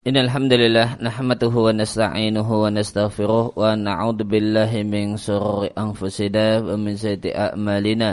[0.00, 8.10] إن الحمد لله نحمده ونستعينه ونستغفره ونعوذ بالله من شرور أنفسنا ومن سيئات أعمالنا.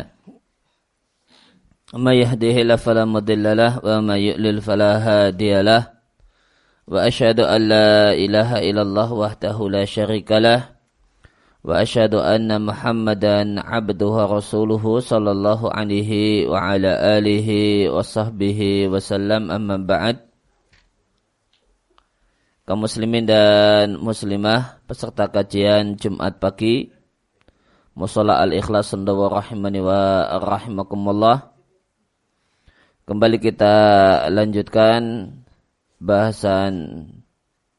[1.95, 5.87] ومن يهده الله فلا مضل له ومن يؤلل فلا هادي له.
[6.91, 10.67] وأشهد أن لا إله إلا الله وحده لا شريك له.
[11.63, 16.11] وأشهد أن محمدا عبده ورسوله صلى الله عليه
[16.51, 17.49] وعلى آله
[17.95, 18.59] وصحبه
[18.91, 19.51] وسلم.
[19.55, 20.26] أما بعد
[22.67, 26.91] kaum muslimin dan muslimah peserta kajian Jumat pagi.
[27.97, 31.55] Musola Al-Ikhlas Sendawa Rahimani wa Rahimakumullah.
[33.07, 33.75] Kembali kita
[34.29, 35.31] lanjutkan
[35.97, 37.07] bahasan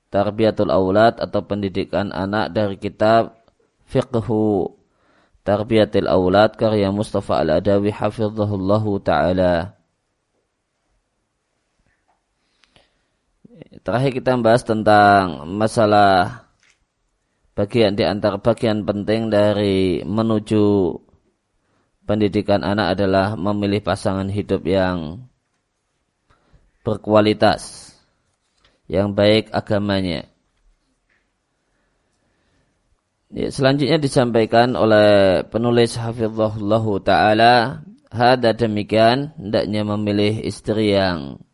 [0.09, 3.45] Tarbiyatul Aulad atau pendidikan anak dari kitab
[3.87, 4.73] Fiqhu
[5.45, 9.78] Tarbiyatul Aulad karya Mustafa Al-Adawi hafizahullahu ta'ala
[13.83, 16.45] Terakhir kita membahas tentang masalah
[17.55, 20.95] bagian di antara bagian penting dari menuju
[22.07, 25.29] pendidikan anak adalah memilih pasangan hidup yang
[26.87, 27.93] berkualitas,
[28.89, 30.25] yang baik agamanya.
[33.29, 37.55] Ya, selanjutnya disampaikan oleh penulis Hafizullah Ta'ala,
[38.09, 41.45] Hada demikian, hendaknya memilih istri yang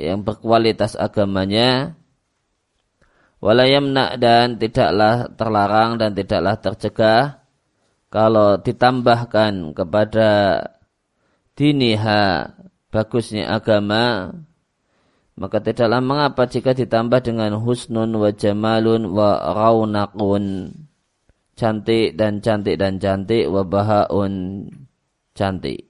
[0.00, 1.94] yang berkualitas agamanya
[3.40, 7.22] walayamna dan tidaklah terlarang dan tidaklah tercegah
[8.10, 10.28] kalau ditambahkan kepada
[11.54, 12.52] diniha
[12.88, 14.34] bagusnya agama
[15.40, 20.74] maka tidaklah mengapa jika ditambah dengan husnun wa jamalun wa raunakun
[21.56, 24.68] cantik dan cantik dan cantik wa bahaun
[25.36, 25.89] cantik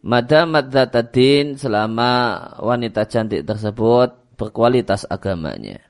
[0.00, 5.84] Madamat zatadin selama wanita cantik tersebut berkualitas agamanya.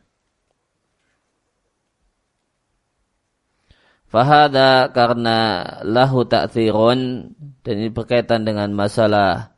[4.11, 7.31] Fahada karena lahu ta'thirun
[7.63, 9.55] dan ini berkaitan dengan masalah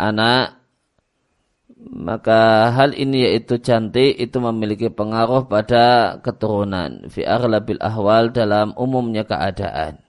[0.00, 0.56] anak
[1.76, 9.28] maka hal ini yaitu cantik itu memiliki pengaruh pada keturunan fi aghlabil ahwal dalam umumnya
[9.28, 10.05] keadaan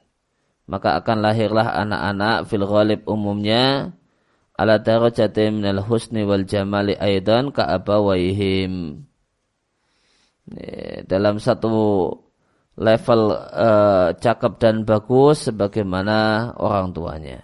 [0.68, 3.96] maka akan lahirlah anak-anak fil ghalib umumnya
[4.60, 9.04] ala darajati minal husni wal jamali aidan ka abawaihim
[11.08, 11.76] dalam satu
[12.78, 17.42] level uh, cakep dan bagus sebagaimana orang tuanya.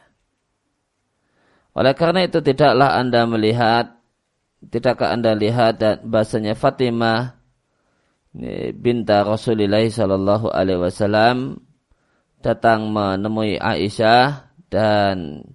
[1.73, 3.97] Oleh karena itu tidaklah Anda melihat
[4.69, 7.35] tidakkah Anda lihat dan bahasanya Fatimah
[8.78, 11.62] binta Rasulullah sallallahu alaihi wasallam
[12.43, 15.47] datang menemui Aisyah dan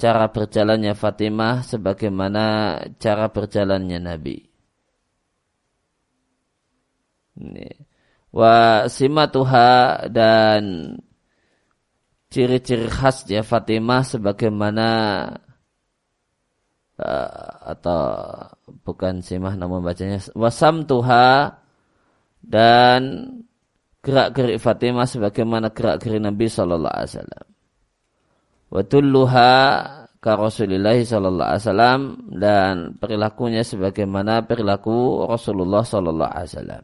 [0.00, 4.36] cara berjalannya Fatimah sebagaimana cara berjalannya Nabi.
[8.32, 10.94] Wa simatuha dan
[12.32, 14.88] ciri-ciri khasnya Fatimah sebagaimana
[16.98, 18.02] uh, atau
[18.84, 21.56] bukan simah namun bacanya wasam tuha
[22.44, 23.00] dan
[24.08, 27.46] gerak-gerik Fatimah sebagaimana gerak-gerik Nabi sallallahu alaihi wasallam.
[28.72, 29.52] Wa tulluha
[30.24, 32.00] ka Rasulillah sallallahu alaihi wasallam
[32.32, 36.82] dan perilakunya sebagaimana perilaku Rasulullah sallallahu alaihi wasallam.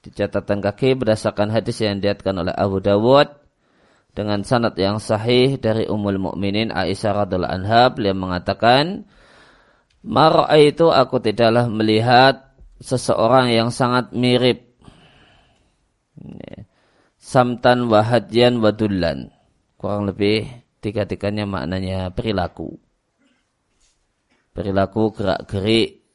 [0.00, 3.28] Di catatan kaki berdasarkan hadis yang diatkan oleh Abu Dawud
[4.16, 9.04] dengan sanad yang sahih dari Ummul Mukminin Aisyah radhiallahu anha beliau mengatakan
[10.06, 14.78] Mar'a itu aku tidaklah melihat seseorang yang sangat mirip.
[17.18, 19.34] Samtan wahadyan wadullan.
[19.74, 20.46] Kurang lebih
[20.78, 22.78] tiga-tiganya maknanya perilaku.
[24.54, 26.06] Perilaku gerak-gerik.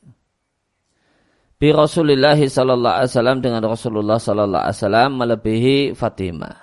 [1.59, 6.57] Bi Rasulullah sallallahu alaihi wasallam dengan Rasulullah sallallahu alaihi wasallam melebihi Fatimah.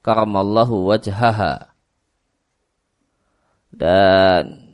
[0.00, 1.74] Karamallahu wajhaha.
[3.76, 4.65] Dan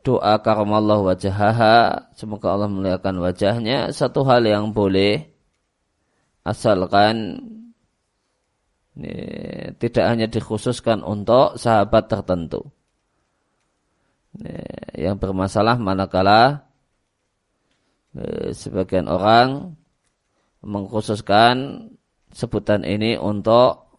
[0.00, 3.92] doa karamallahu wajahaha semoga Allah melihatkan wajahnya.
[3.92, 5.28] Satu hal yang boleh
[6.46, 7.40] asalkan
[8.96, 9.14] ini,
[9.76, 12.68] tidak hanya dikhususkan untuk sahabat tertentu.
[14.36, 14.54] Ini,
[15.10, 16.70] yang bermasalah manakala
[18.14, 19.74] ini, sebagian orang
[20.60, 21.88] mengkhususkan
[22.30, 23.90] sebutan ini untuk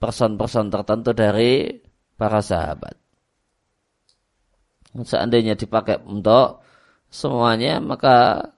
[0.00, 1.80] person-person tertentu dari
[2.16, 2.99] para sahabat
[4.94, 6.62] seandainya dipakai untuk
[7.10, 8.48] semuanya maka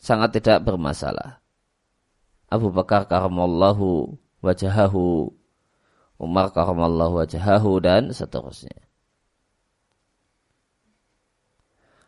[0.00, 1.40] sangat tidak bermasalah.
[2.52, 4.14] Abu Bakar karamallahu
[4.44, 5.32] wajahahu.
[6.20, 8.84] Umar karamallahu wajahahu dan seterusnya.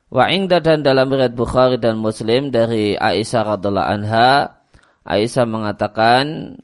[0.06, 4.62] Wa ingda dan dalam riwayat Bukhari dan Muslim dari Aisyah radhiallahu anha,
[5.02, 6.55] Aisyah mengatakan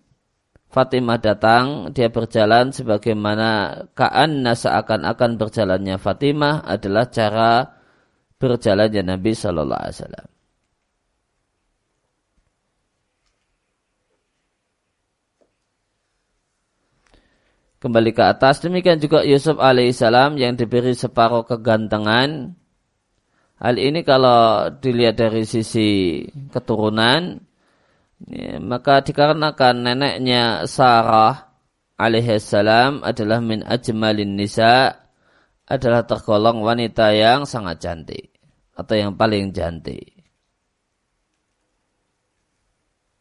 [0.73, 7.77] Fatimah datang, dia berjalan sebagaimana ka'anna seakan-akan berjalannya Fatimah adalah cara
[8.41, 10.27] berjalannya Nabi Shallallahu Alaihi Wasallam.
[17.77, 22.57] Kembali ke atas, demikian juga Yusuf alaihissalam yang diberi separuh kegantengan.
[23.61, 27.43] Hal ini kalau dilihat dari sisi keturunan,
[28.29, 31.53] Ya, maka dikarenakan neneknya Sarah
[31.99, 34.95] alaihissalam adalah min ajmalin nisa
[35.67, 38.31] adalah tergolong wanita yang sangat cantik
[38.77, 40.23] atau yang paling cantik.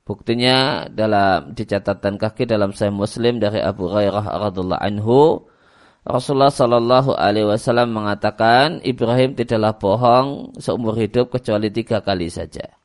[0.02, 5.48] Buktinya dalam dicatatan kaki dalam Sahih Muslim dari Abu Hurairah radhiallahu anhu
[6.02, 12.81] Rasulullah Shallallahu Alaihi Wasallam mengatakan Ibrahim tidaklah bohong seumur hidup kecuali tiga kali saja.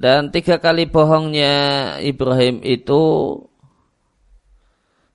[0.00, 1.52] Dan tiga kali bohongnya
[2.00, 3.36] Ibrahim itu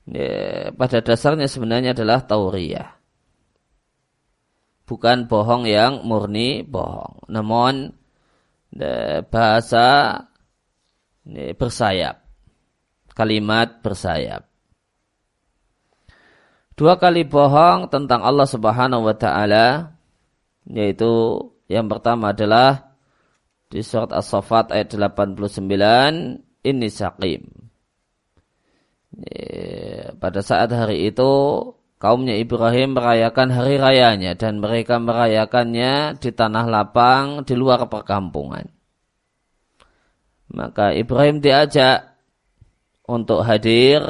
[0.06, 2.94] ya, pada dasarnya sebenarnya adalah tauriyah.
[4.86, 7.26] Bukan bohong yang murni bohong.
[7.34, 7.98] Namun
[8.78, 10.22] ya, bahasa
[11.26, 12.22] ya, bersayap.
[13.18, 14.46] Kalimat bersayap.
[16.78, 19.98] Dua kali bohong tentang Allah Subhanahu wa taala
[20.70, 22.85] yaitu yang pertama adalah
[23.70, 25.42] di surat As-Saffat ayat 89
[26.66, 27.44] ini sakim.
[30.20, 31.32] Pada saat hari itu
[31.96, 38.68] kaumnya Ibrahim merayakan hari rayanya dan mereka merayakannya di tanah lapang di luar perkampungan.
[40.52, 42.16] Maka Ibrahim diajak
[43.08, 44.04] untuk hadir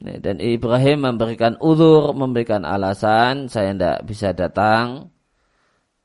[0.00, 5.12] dan Ibrahim memberikan udur, memberikan alasan saya tidak bisa datang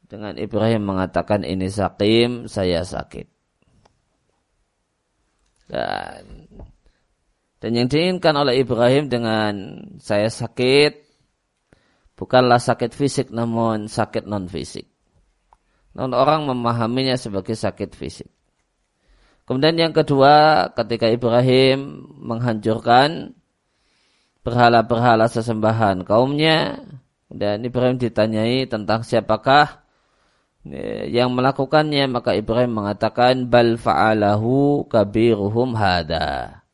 [0.06, 3.28] dengan Ibrahim mengatakan ini sakim, saya sakit.
[5.66, 6.46] Dan
[7.58, 11.02] dan yang diinginkan oleh Ibrahim dengan saya sakit
[12.14, 14.86] bukanlah sakit fisik namun sakit non fisik.
[15.98, 18.30] Non orang memahaminya sebagai sakit fisik.
[19.46, 23.38] Kemudian yang kedua, ketika Ibrahim menghancurkan
[24.42, 26.82] berhala-berhala sesembahan kaumnya,
[27.30, 29.85] dan Ibrahim ditanyai tentang siapakah
[31.14, 36.66] yang melakukannya maka Ibrahim mengatakan bal fa'alahu kabiruhum hada.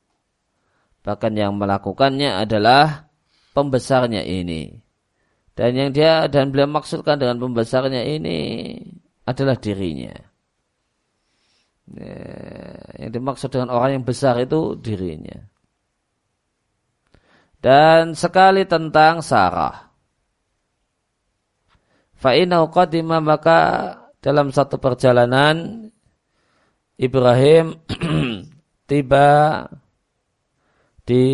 [1.03, 3.11] Bahkan yang melakukannya adalah
[3.51, 4.79] pembesarnya ini.
[5.51, 8.79] Dan yang dia dan beliau maksudkan dengan pembesarnya ini
[9.27, 10.15] adalah dirinya.
[12.95, 15.43] Yang dimaksud dengan orang yang besar itu dirinya.
[17.59, 19.90] Dan sekali tentang Sarah.
[22.21, 23.59] Fa'inau qadima maka
[24.21, 25.89] dalam satu perjalanan
[26.93, 27.81] Ibrahim
[28.89, 29.29] tiba
[31.01, 31.25] di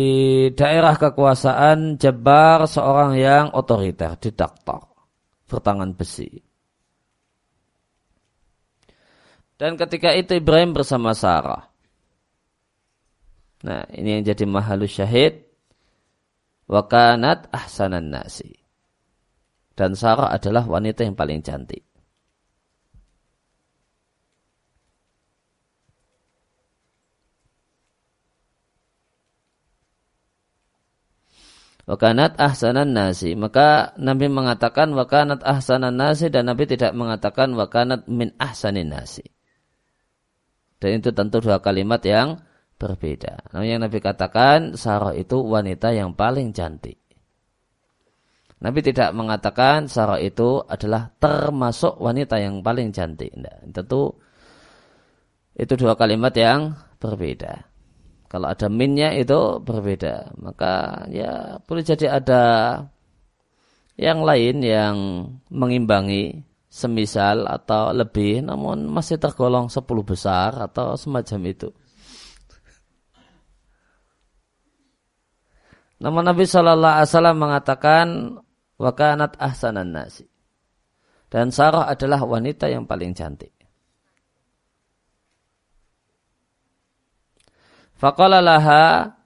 [0.56, 4.88] daerah kekuasaan Jabar seorang yang otoriter, didaktor,
[5.44, 6.40] bertangan besi.
[9.60, 11.68] Dan ketika itu Ibrahim bersama Sarah.
[13.60, 15.44] Nah, ini yang jadi mahalus syahid.
[16.64, 18.67] Wakanat ahsanan nasi
[19.78, 21.86] dan Sarah adalah wanita yang paling cantik.
[31.88, 33.32] Wakanat ahsanan nasi.
[33.32, 39.24] Maka Nabi mengatakan wakanat ahsanan nasi dan Nabi tidak mengatakan wakanat min ahsanin nasi.
[40.76, 42.44] Dan itu tentu dua kalimat yang
[42.76, 43.56] berbeda.
[43.56, 47.07] Namun yang Nabi katakan Sarah itu wanita yang paling cantik.
[48.58, 53.30] Nabi tidak mengatakan Sarah itu adalah termasuk wanita yang paling cantik.
[53.38, 54.18] Nah, tentu
[55.54, 57.66] itu dua kalimat yang berbeda.
[58.26, 60.34] Kalau ada minnya itu berbeda.
[60.42, 62.42] Maka ya boleh jadi ada
[63.94, 64.96] yang lain yang
[65.50, 71.70] mengimbangi semisal atau lebih namun masih tergolong sepuluh besar atau semacam itu.
[75.98, 78.06] Namun Nabi Shallallahu Alaihi Wasallam mengatakan
[78.78, 80.24] Wakanat ahsanan nasi.
[81.28, 83.52] Dan Sarah adalah wanita yang paling cantik.
[87.98, 89.18] Faqala laha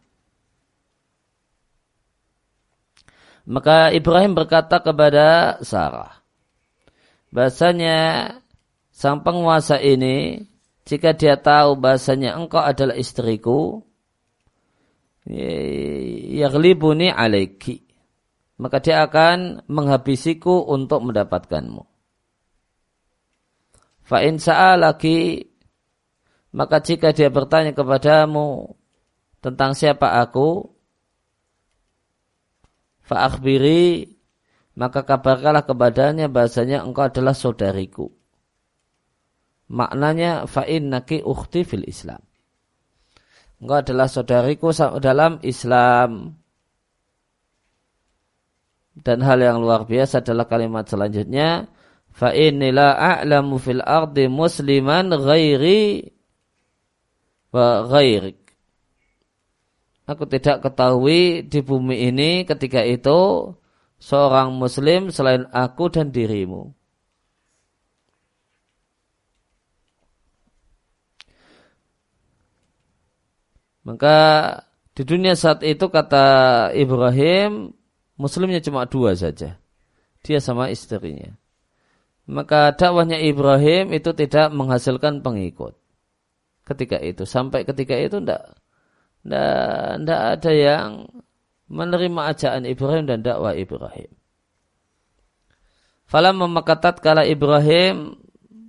[3.43, 6.23] Maka Ibrahim berkata kepada Sarah.
[7.35, 8.31] Bahasanya
[8.95, 10.47] sang penguasa ini
[10.87, 13.83] jika dia tahu bahasanya engkau adalah istriku
[16.39, 17.92] yaglibuni alaiki
[18.61, 21.85] maka dia akan menghabisiku untuk mendapatkanmu.
[24.03, 24.37] Fa in
[24.81, 25.47] lagi
[26.53, 28.77] maka jika dia bertanya kepadamu
[29.41, 30.69] tentang siapa aku
[33.01, 34.13] fa akhbiri
[34.77, 38.09] maka kabarkanlah kepadanya bahasanya engkau adalah saudariku.
[39.73, 42.21] Maknanya fa innaki ukhti fil Islam.
[43.61, 46.42] Engkau adalah saudariku dalam Islam.
[48.93, 51.73] Dan hal yang luar biasa adalah kalimat selanjutnya.
[52.13, 56.13] Fa innila a'lamu fil ardi musliman ghairi
[57.53, 58.37] wa ghairik.
[60.05, 63.49] Aku tidak ketahui di bumi ini ketika itu
[63.97, 66.75] seorang muslim selain aku dan dirimu.
[73.83, 74.19] Maka
[74.95, 77.75] di dunia saat itu kata Ibrahim,
[78.23, 79.59] muslimnya cuma dua saja.
[80.23, 81.35] Dia sama istrinya.
[82.31, 85.75] Maka dakwahnya Ibrahim itu tidak menghasilkan pengikut.
[86.63, 87.27] Ketika itu.
[87.27, 88.55] Sampai ketika itu tidak
[89.27, 91.11] tidak ada yang
[91.67, 94.11] menerima ajakan Ibrahim dan dakwah Ibrahim.
[96.07, 98.15] Falam memakatat kala Ibrahim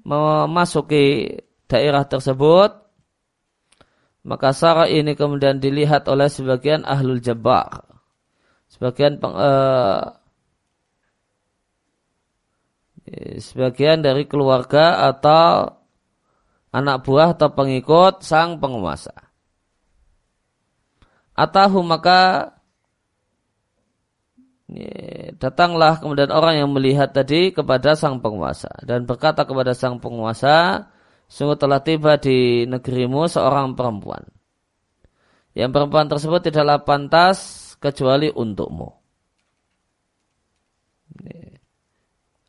[0.07, 2.72] memasuki daerah tersebut,
[4.24, 7.92] maka Sarah ini kemudian dilihat oleh sebagian ahlul jabar.
[8.74, 10.18] Sebagian peng, uh,
[13.38, 15.77] sebagian dari keluarga atau
[16.74, 19.13] anak buah atau pengikut sang penguasa.
[21.38, 22.50] Atahu maka
[25.38, 30.89] datanglah kemudian orang yang melihat tadi kepada sang penguasa dan berkata kepada sang penguasa,
[31.30, 34.25] sungguh telah tiba di negerimu seorang perempuan.
[35.53, 38.88] Yang perempuan tersebut tidaklah pantas kecuali untukmu.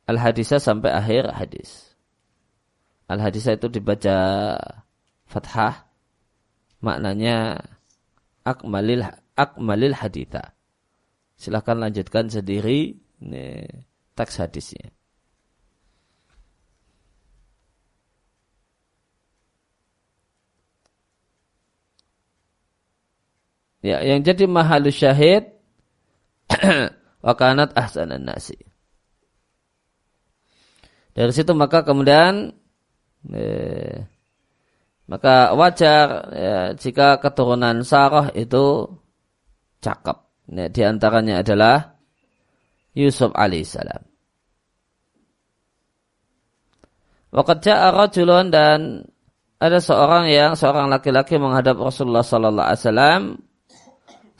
[0.06, 1.98] Al-Hadisah sampai akhir hadis.
[3.10, 4.14] Al-Hadisah itu dibaca
[5.26, 5.90] fathah.
[6.78, 7.58] Maknanya
[8.46, 9.02] akmalil,
[9.34, 10.54] akmalil haditha.
[11.34, 13.66] Silahkan lanjutkan sendiri ini,
[14.14, 14.93] teks hadisnya.
[23.84, 25.44] Ya, yang jadi mahal syahid
[27.26, 28.56] wakanat ahsanan nasi.
[31.12, 32.56] Dari situ maka kemudian
[33.28, 34.08] eh,
[35.04, 38.88] maka wajar ya, jika keturunan Sarah itu
[39.84, 40.16] cakep.
[40.48, 42.00] Ya, di antaranya adalah
[42.96, 44.00] Yusuf alaihissalam.
[47.36, 49.04] Waqad ja'a rajulun dan
[49.60, 53.22] ada seorang yang seorang laki-laki menghadap Rasulullah sallallahu alaihi wasallam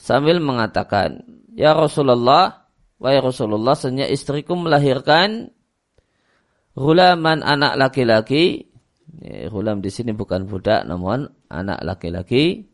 [0.04, 1.25] sambil mengatakan,
[1.56, 2.68] Ya Rasulullah,
[3.00, 5.49] wahai Rasulullah, senya istriku melahirkan
[6.76, 8.68] hulaman anak laki-laki.
[9.25, 12.68] Hulam di sini bukan budak, namun anak laki-laki.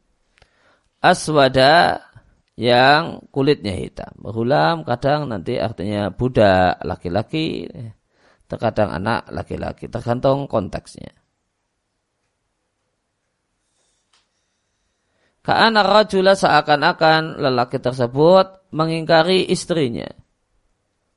[0.98, 2.02] Aswada
[2.58, 4.10] yang kulitnya hitam.
[4.26, 7.68] Hulam kadang nanti artinya budak laki-laki,
[8.50, 11.19] terkadang anak laki-laki, tergantung konteksnya.
[15.40, 20.08] Ka'ana rajula seakan-akan lelaki tersebut mengingkari istrinya.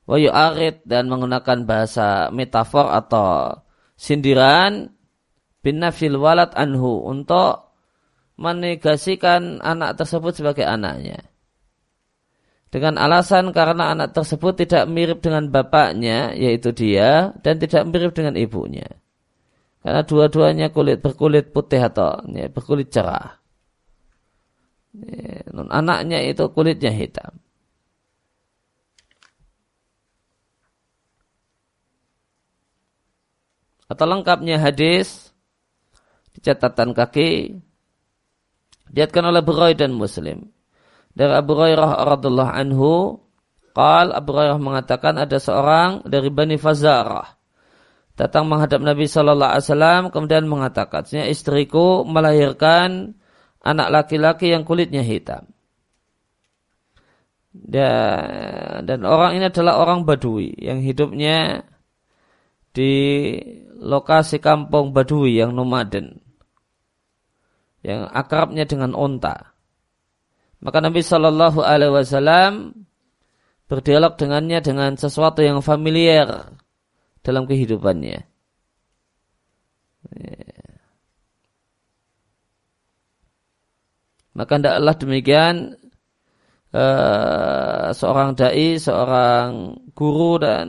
[0.08, 3.60] Wa yu'arid dan menggunakan bahasa metafor atau
[3.96, 4.92] sindiran
[5.64, 7.72] bin nafil walad anhu untuk
[8.40, 11.20] menegasikan anak tersebut sebagai anaknya.
[12.74, 18.34] Dengan alasan karena anak tersebut tidak mirip dengan bapaknya, yaitu dia, dan tidak mirip dengan
[18.34, 18.90] ibunya.
[19.78, 23.43] Karena dua-duanya kulit berkulit putih atau ya, berkulit cerah.
[25.74, 27.34] Anaknya itu kulitnya hitam.
[33.90, 35.34] Atau lengkapnya hadis
[36.34, 37.58] di catatan kaki
[38.90, 40.50] diatkan oleh Bukhari dan Muslim.
[41.14, 43.22] Dari Abu Hurairah radhiallahu anhu,
[43.74, 47.34] qal Abu Hurairah mengatakan ada seorang dari Bani Fazarah
[48.14, 53.18] datang menghadap Nabi Shallallahu Alaihi Wasallam kemudian mengatakan, istriku melahirkan
[53.64, 55.48] anak laki-laki yang kulitnya hitam.
[57.54, 61.62] Dan, dan orang ini adalah orang Badui yang hidupnya
[62.74, 62.92] di
[63.80, 66.20] lokasi kampung Badui yang nomaden.
[67.80, 69.54] Yang akrabnya dengan onta.
[70.64, 72.52] Maka Nabi Shallallahu Alaihi Wasallam
[73.68, 76.56] berdialog dengannya dengan sesuatu yang familiar
[77.20, 78.24] dalam kehidupannya.
[84.34, 85.54] Maka tidaklah demikian
[86.74, 90.68] uh, seorang dai, seorang guru dan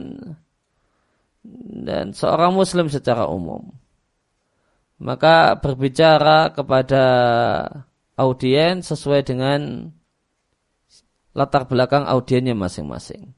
[1.86, 3.74] dan seorang muslim secara umum.
[5.02, 7.04] Maka berbicara kepada
[8.16, 9.92] audiens sesuai dengan
[11.36, 13.36] latar belakang audiennya masing-masing.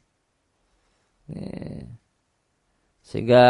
[3.08, 3.46] Sehingga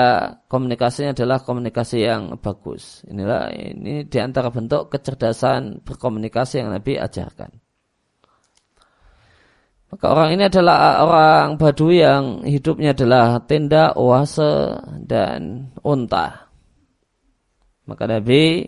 [0.46, 3.02] komunikasinya adalah komunikasi yang bagus.
[3.10, 7.58] Inilah ini di antara bentuk kecerdasan berkomunikasi yang Nabi ajarkan.
[9.90, 14.78] Maka orang ini adalah orang Badui yang hidupnya adalah tenda, oase,
[15.10, 16.54] dan unta.
[17.90, 18.62] Maka Nabi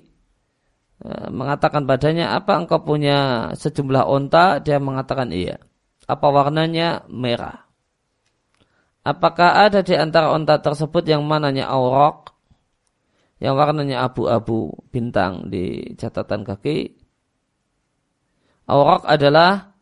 [1.05, 4.57] e, mengatakan padanya, apa engkau punya sejumlah unta?
[4.57, 5.61] Dia mengatakan iya.
[6.09, 7.05] Apa warnanya?
[7.13, 7.68] Merah.
[9.09, 12.29] Apakah ada di antara unta tersebut yang mananya aurok?
[13.41, 16.93] Yang warnanya abu-abu bintang di catatan kaki.
[18.69, 19.73] Aurok adalah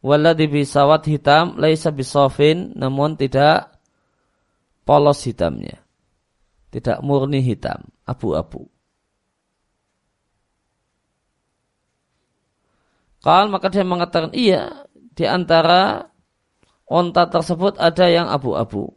[0.00, 3.76] Walladhi bisawat hitam laisa bisofin namun tidak
[4.88, 5.84] polos hitamnya.
[6.72, 8.64] Tidak murni hitam, abu-abu.
[13.20, 16.06] Kalau maka dia mengatakan iya di antara
[16.86, 18.94] onta tersebut ada yang abu-abu.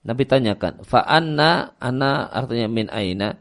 [0.00, 3.36] Nabi tanyakan, fa'anna, ana artinya min aina.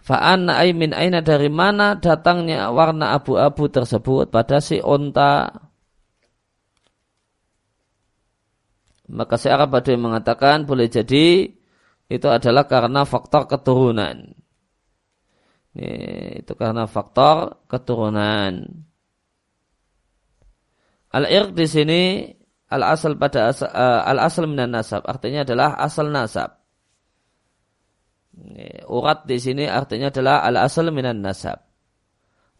[0.00, 5.54] Fa'anna ay min aina dari mana datangnya warna abu-abu tersebut pada si onta.
[9.10, 11.50] Maka si Arab Badui mengatakan boleh jadi
[12.10, 14.34] itu adalah karena faktor keturunan.
[15.78, 18.66] Ini, itu karena faktor keturunan.
[21.10, 22.02] Al-irq di sini
[22.70, 26.54] al-asal pada asal, uh, al-asal minan nasab artinya adalah asal nasab.
[28.86, 31.60] Urat di sini artinya adalah al-asal minan nasab.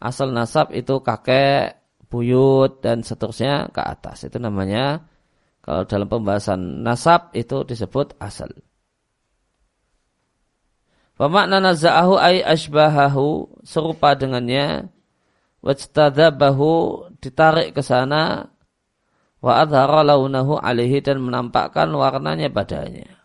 [0.02, 1.78] Asal nasab itu kakek,
[2.10, 4.26] buyut, dan seterusnya ke atas.
[4.26, 5.06] Itu namanya,
[5.62, 8.50] kalau dalam pembahasan nasab itu disebut asal.
[11.20, 14.88] Pemakna naza'ahu ay ashbahahu, serupa dengannya,
[15.60, 16.72] wajtadabahu,
[17.20, 18.48] ditarik ke sana,
[19.40, 23.20] wa adhara launahu alihi, dan menampakkan warnanya padanya.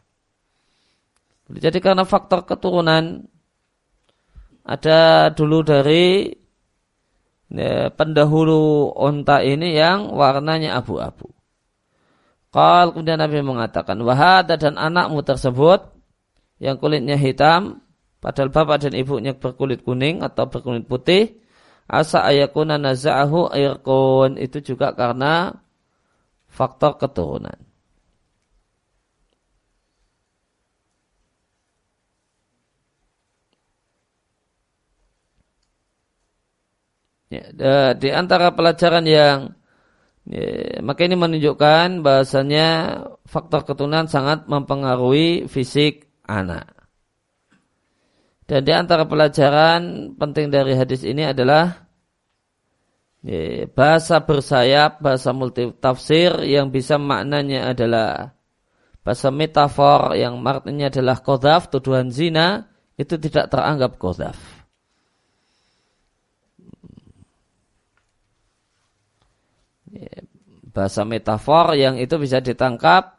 [1.45, 3.29] Jadi karena faktor keturunan
[4.65, 6.33] ada dulu dari
[7.53, 11.29] ya, pendahulu onta ini yang warnanya abu-abu.
[12.49, 15.91] Kal kemudian Nabi mengatakan wahada dan anakmu tersebut
[16.57, 17.83] yang kulitnya hitam
[18.23, 21.44] padahal bapak dan ibunya berkulit kuning atau berkulit putih
[21.89, 25.53] asa ayakuna naza'ahu airkun itu juga karena
[26.49, 27.57] faktor keturunan.
[37.33, 39.39] Ya, di antara pelajaran yang
[40.29, 42.67] ya, maka ini menunjukkan bahasanya
[43.25, 46.74] faktor keturunan sangat mempengaruhi fisik anak.
[48.45, 51.89] Dan di antara pelajaran penting dari hadis ini adalah
[53.25, 58.37] ya, bahasa bersayap, bahasa multi tafsir yang bisa maknanya adalah
[59.01, 64.37] bahasa metafor yang maknanya adalah kodaf, tuduhan zina, itu tidak teranggap kodaf.
[70.75, 73.15] bahasa metafor yang itu bisa ditangkap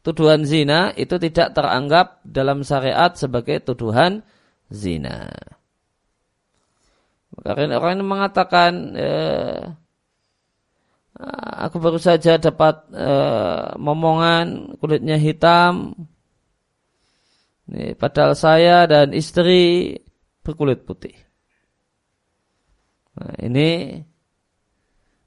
[0.00, 4.24] tuduhan zina itu tidak teranggap dalam syariat sebagai tuduhan.
[7.38, 9.60] Karena orang yang mengatakan eh,
[11.64, 15.96] aku baru saja dapat eh, momongan kulitnya hitam,
[17.68, 19.96] ini, padahal saya dan istri
[20.40, 21.16] berkulit putih.
[23.18, 24.00] Nah, ini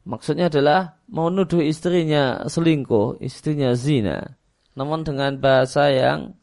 [0.01, 4.34] Maksudnya adalah mau nuduh istrinya selingkuh, istrinya zina.
[4.73, 6.34] Namun dengan bahasa yang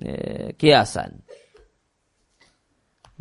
[0.00, 1.20] ya, kiasan.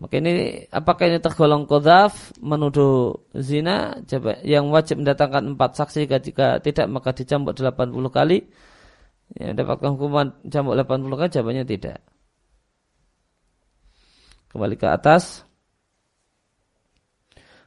[0.02, 4.02] Maka ini apakah ini tergolong kodaf menuduh zina?
[4.42, 8.42] Yang wajib mendatangkan empat saksi jika tidak maka dicambuk 80 kali.
[9.38, 12.02] Ya, dapatkan hukuman cambuk 80 kali jawabannya tidak.
[14.50, 15.46] Kembali ke atas.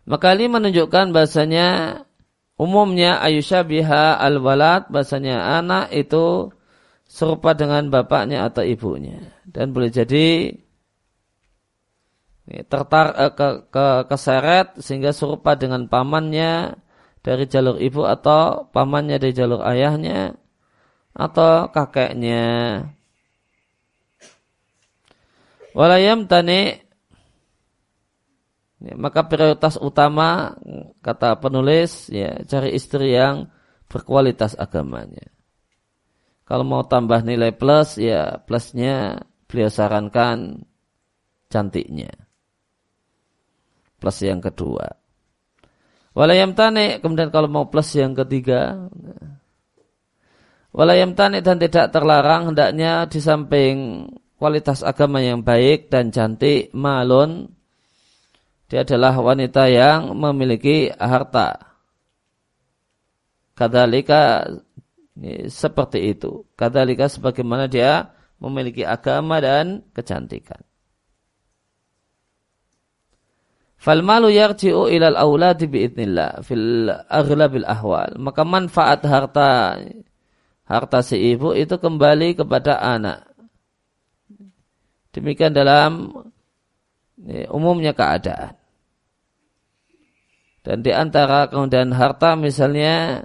[0.03, 2.03] Maka ini menunjukkan bahasanya
[2.59, 6.51] umumnya ayusyabiha al-walad bahasanya anak itu
[7.07, 10.51] serupa dengan bapaknya atau ibunya dan boleh jadi
[12.45, 16.77] tertar eh, ke, ke keseret sehingga serupa dengan pamannya
[17.25, 20.37] dari jalur ibu atau pamannya dari jalur ayahnya
[21.17, 22.85] atau kakeknya.
[25.75, 26.85] Walayam tani
[28.85, 30.61] Ya, maka prioritas utama
[31.01, 33.49] kata penulis ya cari istri yang
[33.89, 35.33] berkualitas agamanya.
[36.45, 40.69] Kalau mau tambah nilai plus ya plusnya beliau sarankan
[41.49, 42.13] cantiknya.
[44.05, 44.85] Plus yang kedua.
[46.13, 48.85] Walayam tanik kemudian kalau mau plus yang ketiga.
[50.77, 54.05] Walayam tanik dan tidak terlarang hendaknya di samping
[54.37, 57.49] kualitas agama yang baik dan cantik malun
[58.69, 61.81] dia adalah wanita yang memiliki harta.
[63.57, 64.45] Kadalika
[65.49, 66.45] seperti itu.
[66.61, 70.61] Kadalika sebagaimana dia memiliki agama dan kecantikan.
[73.85, 78.17] Falmalu yarji'u ilal awladi biidnillah fil aghlabil ahwal.
[78.17, 79.77] Maka manfaat harta
[80.65, 83.29] harta si ibu itu kembali kepada anak.
[85.13, 86.17] Demikian dalam
[87.21, 88.57] ya, umumnya keadaan.
[90.65, 93.21] Dan di antara kemudian harta misalnya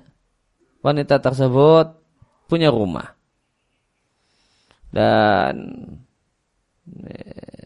[0.84, 1.88] wanita tersebut
[2.52, 3.16] punya rumah.
[4.92, 5.56] Dan
[7.00, 7.59] ya,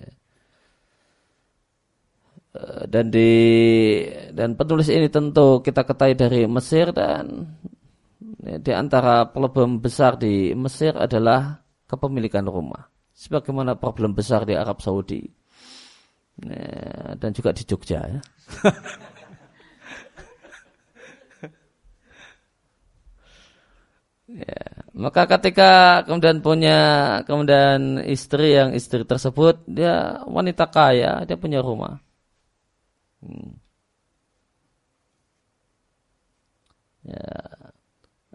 [2.87, 3.31] dan di
[4.31, 7.57] dan penulis ini tentu kita ketahui dari Mesir dan
[8.43, 15.23] di antara problem besar di Mesir adalah kepemilikan rumah sebagaimana problem besar di Arab Saudi
[16.41, 18.21] ya, dan juga di Jogja ya.
[24.43, 24.61] ya.
[24.93, 26.77] Maka ketika kemudian punya
[27.25, 32.01] kemudian istri yang istri tersebut dia wanita kaya, dia punya rumah.
[33.23, 33.55] Hmm.
[37.03, 37.27] Ya,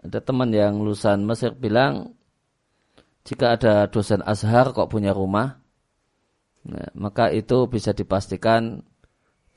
[0.05, 2.13] ada teman yang lulusan Mesir bilang
[3.25, 5.57] jika ada dosen Azhar kok punya rumah,
[6.65, 8.85] nah, maka itu bisa dipastikan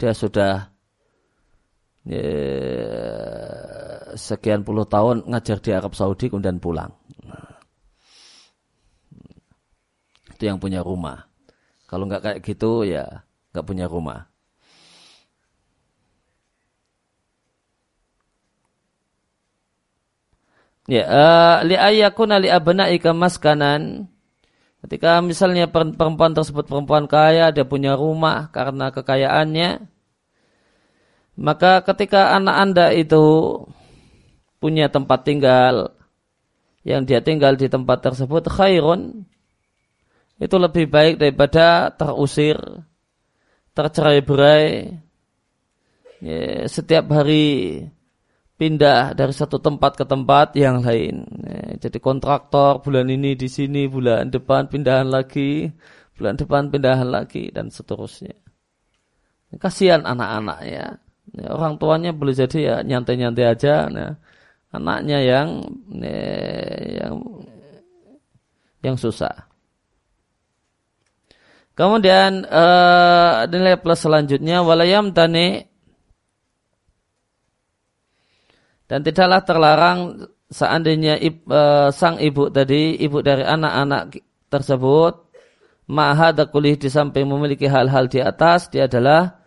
[0.00, 0.72] dia sudah
[2.08, 2.24] ya,
[4.16, 6.96] sekian puluh tahun ngajar di Arab Saudi kemudian pulang.
[7.28, 7.60] Nah,
[10.32, 11.28] itu yang punya rumah.
[11.84, 14.31] Kalau nggak kayak gitu ya nggak punya rumah.
[20.92, 24.12] Ya, uh, li ayakuna li abnaika maskanan.
[24.84, 29.88] Ketika misalnya perempuan tersebut perempuan kaya, dia punya rumah karena kekayaannya,
[31.40, 33.24] maka ketika anak Anda itu
[34.60, 35.96] punya tempat tinggal,
[36.84, 39.24] yang dia tinggal di tempat tersebut khairun,
[40.44, 42.60] itu lebih baik daripada terusir,
[43.72, 44.98] tercerai-berai,
[46.20, 47.80] ya, setiap hari
[48.62, 51.26] pindah dari satu tempat ke tempat yang lain.
[51.42, 55.66] Ya, jadi kontraktor bulan ini di sini, bulan depan pindahan lagi,
[56.14, 58.38] bulan depan pindahan lagi dan seterusnya.
[59.58, 61.02] Kasihan anak-anaknya.
[61.34, 63.90] Ya, orang tuanya boleh jadi ya nyantai-nyantai aja.
[63.90, 64.14] Nah,
[64.70, 65.66] anaknya yang
[65.98, 66.22] ya,
[67.02, 67.14] yang
[68.86, 69.50] yang susah.
[71.74, 75.71] Kemudian uh, nilai plus selanjutnya walayam tani
[78.92, 84.20] Dan tidaklah terlarang seandainya ib, e, sang ibu tadi, ibu dari anak-anak
[84.52, 85.32] tersebut,
[85.88, 89.40] ma'hada kulih di samping memiliki hal-hal di atas, dia adalah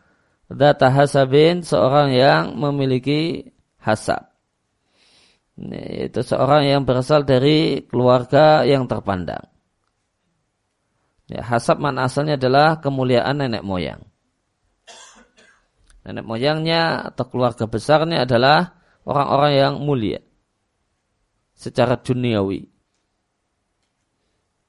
[0.50, 3.54] data hasabin, seorang yang memiliki
[3.86, 4.34] hasab.
[5.62, 9.46] Ini, itu seorang yang berasal dari keluarga yang terpandang.
[11.30, 14.02] Ya, hasab mana asalnya adalah kemuliaan nenek moyang.
[16.02, 18.75] Nenek moyangnya atau keluarga besarnya adalah
[19.06, 20.20] orang-orang yang mulia
[21.56, 22.68] secara duniawi.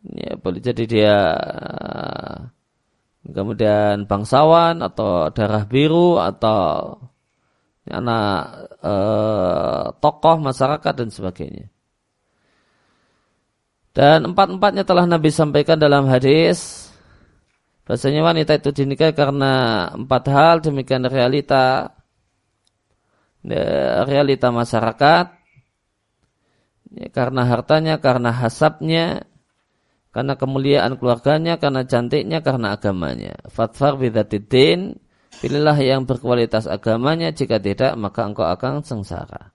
[0.06, 1.16] Ya, boleh jadi dia
[3.26, 6.94] kemudian bangsawan atau darah biru atau
[7.90, 11.66] anak eh, tokoh masyarakat dan sebagainya.
[13.96, 16.86] Dan empat-empatnya telah Nabi sampaikan dalam hadis
[17.86, 21.94] Bahasanya wanita itu dinikahi karena empat hal demikian realita
[23.46, 25.26] Ya, realita masyarakat
[26.98, 29.22] ya, karena hartanya, karena hasabnya,
[30.10, 33.38] karena kemuliaan keluarganya, karena cantiknya, karena agamanya.
[33.46, 34.98] Fatfar bidatidin,
[35.38, 39.54] pilihlah yang berkualitas agamanya, jika tidak maka engkau akan sengsara.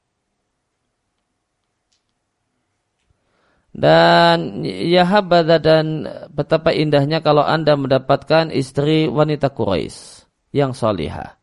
[3.71, 11.40] Dan ya habada dan betapa indahnya kalau anda mendapatkan istri wanita Quraisy yang solihah.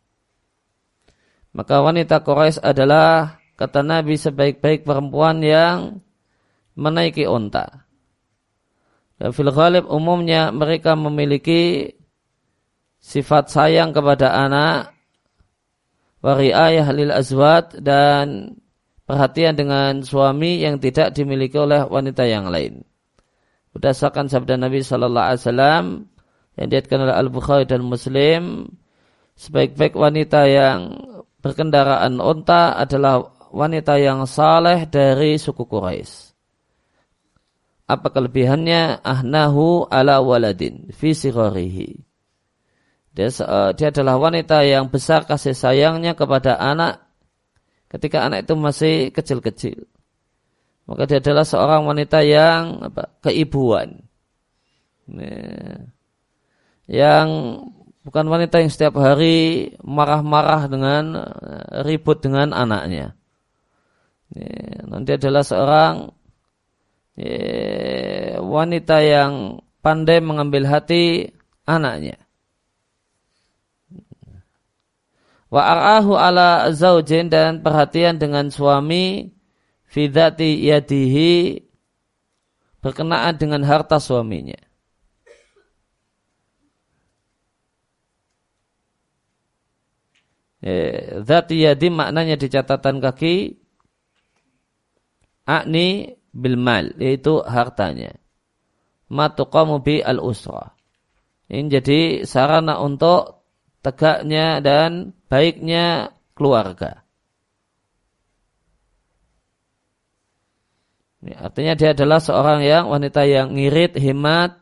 [1.59, 5.99] Maka wanita Quraisy adalah kata Nabi sebaik-baik perempuan yang
[6.79, 7.83] menaiki onta.
[9.19, 11.91] Dan fil ghalib umumnya mereka memiliki
[13.03, 14.95] sifat sayang kepada anak,
[16.23, 18.55] wariayah lil azwat dan
[19.03, 22.87] perhatian dengan suami yang tidak dimiliki oleh wanita yang lain.
[23.75, 25.85] Berdasarkan sabda Nabi Sallallahu Alaihi Wasallam
[26.55, 28.71] yang diatkan oleh Al Bukhari dan Muslim,
[29.35, 30.95] sebaik-baik wanita yang
[31.39, 33.23] berkendaraan unta adalah
[33.55, 36.35] wanita yang saleh dari suku Quraisy.
[37.89, 39.01] Apa kelebihannya?
[39.01, 42.05] Ahnahu ala waladin fi sigharihi.
[43.17, 47.03] Dia, uh, dia adalah wanita yang besar kasih sayangnya kepada anak
[47.89, 49.89] ketika anak itu masih kecil-kecil.
[50.85, 54.05] Maka dia adalah seorang wanita yang apa, keibuan.
[56.85, 57.29] Yang
[58.09, 63.13] bukan wanita yang setiap hari marah-marah dengan eh, ribut dengan anaknya.
[64.89, 66.13] Nanti adalah seorang
[68.45, 71.33] wanita yang pandai mengambil hati
[71.65, 72.21] anaknya.
[75.49, 79.33] Wa arahu ala zaujin dan perhatian dengan suami
[79.89, 81.65] fidati yadihi
[82.85, 84.68] berkenaan dengan harta suaminya.
[90.59, 93.55] Eh, Zati yadi maknanya di catatan kaki
[95.47, 98.19] akni bilmal yaitu hartanya.
[99.09, 100.75] Matuqamu bi al usra.
[101.49, 103.47] Ini jadi sarana untuk
[103.81, 107.09] tegaknya dan baiknya keluarga.
[111.19, 114.55] Artinya dia adalah seorang yang wanita yang ngirit, hemat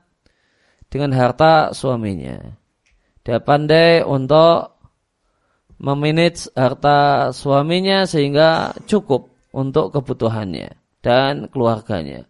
[0.88, 2.56] dengan harta suaminya.
[3.26, 4.75] Dia pandai untuk
[5.76, 12.24] memanage harta suaminya sehingga cukup untuk kebutuhannya dan keluarganya.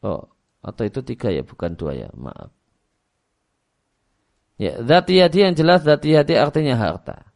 [0.00, 0.32] Oh,
[0.64, 2.48] atau itu tiga ya, bukan dua ya, maaf.
[4.60, 7.30] Ya, zati hati yang jelas zati hati artinya harta.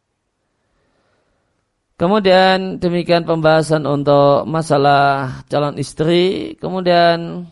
[1.95, 6.53] Kemudian demikian pembahasan untuk masalah calon istri.
[6.59, 7.47] Kemudian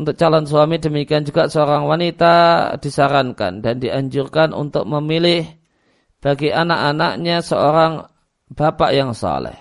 [0.00, 2.34] untuk calon suami demikian juga seorang wanita
[2.80, 5.44] disarankan dan dianjurkan untuk memilih
[6.24, 8.08] bagi anak-anaknya seorang
[8.48, 9.56] bapak yang saleh.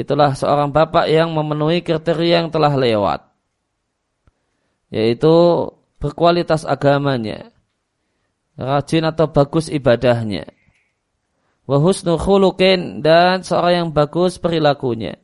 [0.00, 3.20] Itulah seorang bapak yang memenuhi kriteria yang telah lewat.
[4.88, 5.68] Yaitu
[6.00, 7.52] berkualitas agamanya.
[8.56, 10.48] Rajin atau bagus ibadahnya.
[11.68, 15.20] Wahusnu khulukin dan seorang yang bagus perilakunya.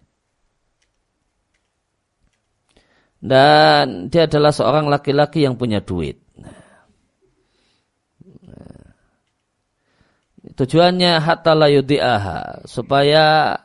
[3.26, 6.22] Dan dia adalah seorang laki-laki yang punya duit.
[10.46, 11.66] Tujuannya hatta la
[12.64, 13.58] supaya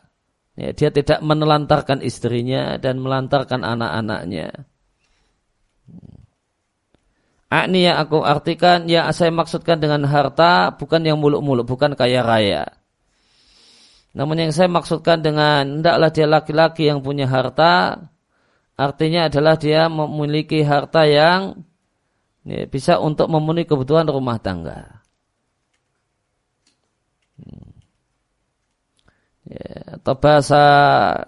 [0.59, 4.67] Ya, dia tidak menelantarkan istrinya dan melantarkan anak-anaknya.
[7.51, 12.63] Akni yang aku artikan, yang saya maksudkan dengan harta bukan yang muluk-muluk, bukan kaya raya.
[14.13, 18.07] Namun yang saya maksudkan dengan hendaklah dia laki-laki yang punya harta,
[18.81, 21.61] artinya adalah dia memiliki harta yang
[22.41, 25.01] ya, bisa untuk memenuhi kebutuhan rumah tangga.
[29.45, 30.63] ya, atau bahasa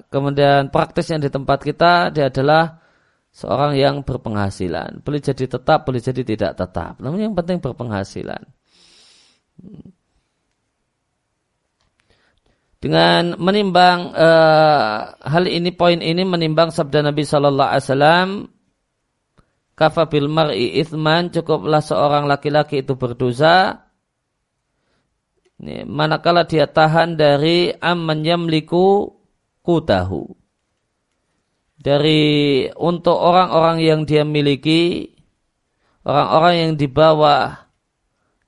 [0.10, 2.82] kemudian praktis yang di tempat kita dia adalah
[3.30, 5.06] seorang yang berpenghasilan.
[5.06, 6.98] Boleh jadi tetap boleh jadi tidak tetap.
[6.98, 8.42] Namun yang penting berpenghasilan
[12.84, 18.30] dengan menimbang uh, hal ini poin ini menimbang sabda Nabi Shallallahu Alaihi Wasallam
[19.80, 23.88] kafa bil mar'i ithman cukuplah seorang laki-laki itu berdosa
[25.64, 29.16] ini, manakala dia tahan dari amman yamliku
[29.64, 30.36] kutahu.
[31.80, 35.16] Dari untuk orang-orang yang dia miliki,
[36.04, 37.63] orang-orang yang di bawah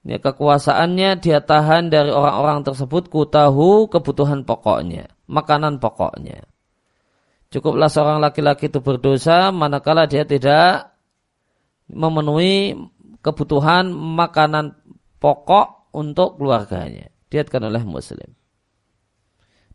[0.06, 6.46] ini kekuasaannya dia tahan dari orang-orang tersebut kutahu kebutuhan pokoknya, makanan pokoknya.
[7.50, 10.94] Cukuplah seorang laki-laki itu berdosa manakala dia tidak
[11.90, 12.78] memenuhi
[13.26, 14.78] kebutuhan makanan
[15.18, 17.10] pokok untuk keluarganya.
[17.34, 18.30] Diatkan oleh Muslim.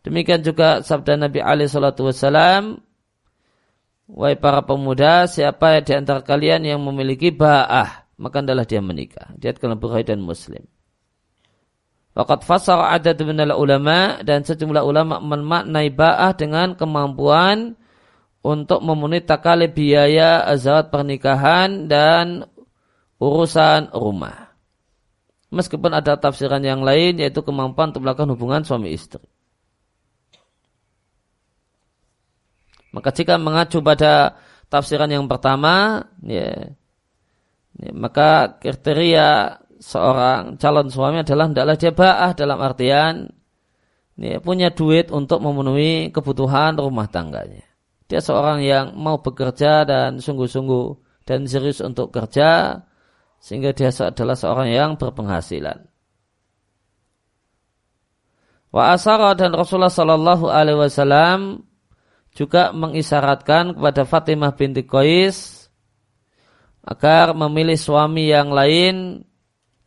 [0.07, 2.81] Demikian juga sabda Nabi Ali Shallallahu Wasallam,
[4.07, 9.33] wahai para pemuda, siapa di antara kalian yang memiliki ba'ah, maka adalah dia menikah.
[9.41, 10.61] Diatkan oleh Bukhari dan Muslim.
[12.13, 17.81] Waqat fasar ada minal ulama dan sejumlah ulama memaknai ba'ah dengan kemampuan
[18.45, 22.45] untuk memenuhi takali biaya azawat pernikahan dan
[23.17, 24.53] urusan rumah.
[25.49, 29.25] Meskipun ada tafsiran yang lain yaitu kemampuan untuk melakukan hubungan suami istri.
[32.91, 34.35] Maka jika mengacu pada
[34.67, 36.75] tafsiran yang pertama, ya,
[37.79, 43.31] ya maka kriteria seorang calon suami adalah hendaklah dia ba'ah dalam artian
[44.21, 47.65] ya, punya duit untuk memenuhi kebutuhan rumah tangganya.
[48.07, 50.87] Dia seorang yang mau bekerja dan sungguh-sungguh
[51.25, 52.83] dan serius untuk kerja
[53.41, 55.89] sehingga dia adalah seorang yang berpenghasilan.
[58.71, 61.67] Wa asara dan Rasulullah Shallallahu Alaihi Wasallam
[62.31, 65.60] juga mengisyaratkan kepada Fatimah binti Qais
[66.85, 69.25] agar memilih suami yang lain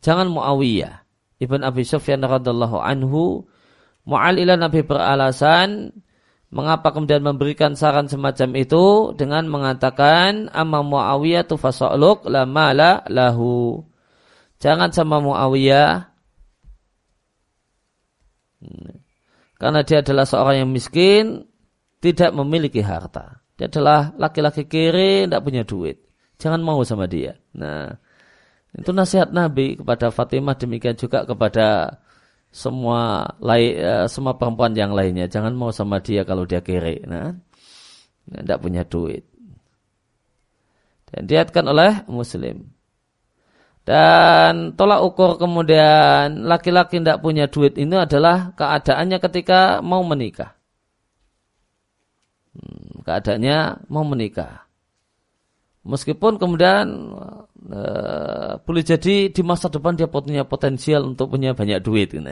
[0.04, 1.04] jangan Muawiyah
[1.42, 3.44] ibn Abi Sufyan radhiallahu anhu
[4.04, 5.96] Mu'alilah Nabi beralasan
[6.52, 13.82] mengapa kemudian memberikan saran semacam itu dengan mengatakan amma Muawiyah tu fasaluk la mala lahu
[14.60, 16.14] jangan sama Muawiyah
[19.58, 21.48] karena dia adalah seorang yang miskin,
[22.02, 23.40] tidak memiliki harta.
[23.56, 26.04] Dia adalah laki-laki kiri, tidak punya duit.
[26.38, 27.38] Jangan mau sama dia.
[27.54, 27.94] Nah,
[28.74, 31.98] itu nasihat Nabi kepada Fatimah demikian juga kepada
[32.54, 35.30] semua lai, uh, semua perempuan yang lainnya.
[35.30, 37.02] Jangan mau sama dia kalau dia kiri.
[37.06, 37.34] Nah,
[38.30, 39.26] tidak punya duit.
[41.10, 42.74] Dan diatkan oleh Muslim.
[43.84, 50.56] Dan tolak ukur kemudian laki-laki tidak punya duit ini adalah keadaannya ketika mau menikah.
[52.56, 54.63] Hmm, keadaannya mau menikah.
[55.84, 57.12] Meskipun kemudian
[57.68, 57.82] e,
[58.64, 62.08] boleh jadi di masa depan dia punya potensial untuk punya banyak duit.
[62.12, 62.24] Gitu.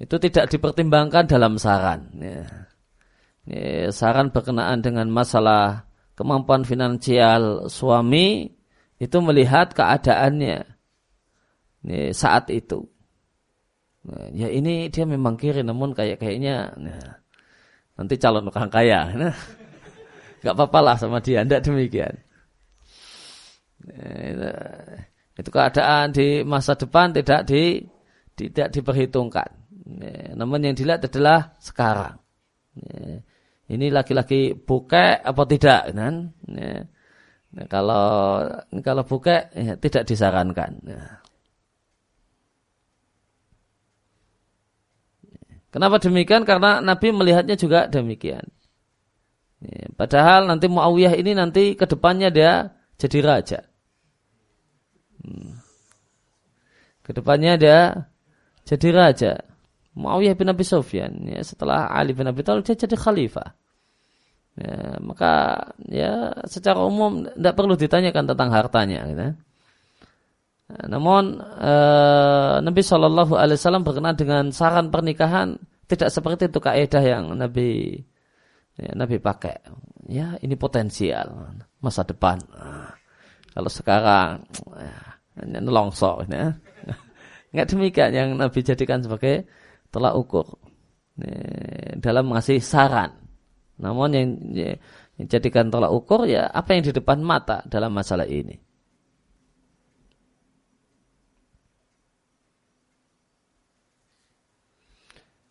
[0.00, 2.12] Itu tidak dipertimbangkan dalam saran.
[2.20, 2.44] Ya.
[3.48, 8.52] Ya, saran berkenaan dengan masalah kemampuan finansial suami
[9.00, 10.68] itu melihat keadaannya
[11.88, 12.84] ini, saat itu.
[14.04, 17.20] Nah, ya ini dia memang kiri, namun kayak kayaknya nah,
[17.96, 19.00] nanti calon orang kaya.
[19.16, 19.36] Nah,
[20.40, 22.14] gak apa-apa lah sama dia, tidak demikian.
[23.80, 25.00] Nah,
[25.40, 27.80] itu keadaan di masa depan tidak di
[28.36, 29.48] tidak diperhitungkan.
[30.00, 32.20] Nah, namun yang dilihat adalah sekarang.
[32.76, 33.16] Nah,
[33.70, 36.34] ini laki-laki bukek apa tidak kan?
[36.48, 36.80] Nah,
[37.50, 38.06] Nah, kalau
[38.86, 40.72] kalau buka ya, tidak disarankan.
[40.86, 41.18] Ya.
[45.70, 46.42] Kenapa demikian?
[46.46, 48.42] Karena Nabi melihatnya juga demikian.
[49.60, 53.60] Ya, padahal nanti Muawiyah ini nanti ke depannya dia jadi raja.
[55.20, 55.60] Hmm.
[57.04, 58.08] Ke depannya dia
[58.64, 59.32] jadi raja.
[59.92, 61.28] Muawiyah bin Abi Sufyan.
[61.28, 63.52] Ya, setelah Ali bin Abi Thalib dia jadi khalifah.
[64.56, 65.32] Ya, maka
[65.88, 69.00] ya secara umum tidak perlu ditanyakan tentang hartanya.
[69.08, 69.28] Gitu.
[70.88, 75.58] Namun eh, Nabi Shallallahu Alaihi Wasallam berkenaan dengan saran pernikahan
[75.90, 77.98] tidak seperti itu kaidah yang Nabi
[78.76, 79.56] ya, Nabi pakai.
[80.10, 82.38] Ya ini potensial masa depan.
[82.50, 82.94] Nah,
[83.54, 86.54] kalau sekarang ya, longsor, ya.
[87.54, 89.46] nggak demikian yang Nabi jadikan sebagai
[89.90, 90.46] tolak ukur
[91.18, 93.16] ya, dalam mengasih saran.
[93.80, 94.28] Namun yang,
[95.16, 98.69] yang jadikan tolak ukur ya apa yang di depan mata dalam masalah ini.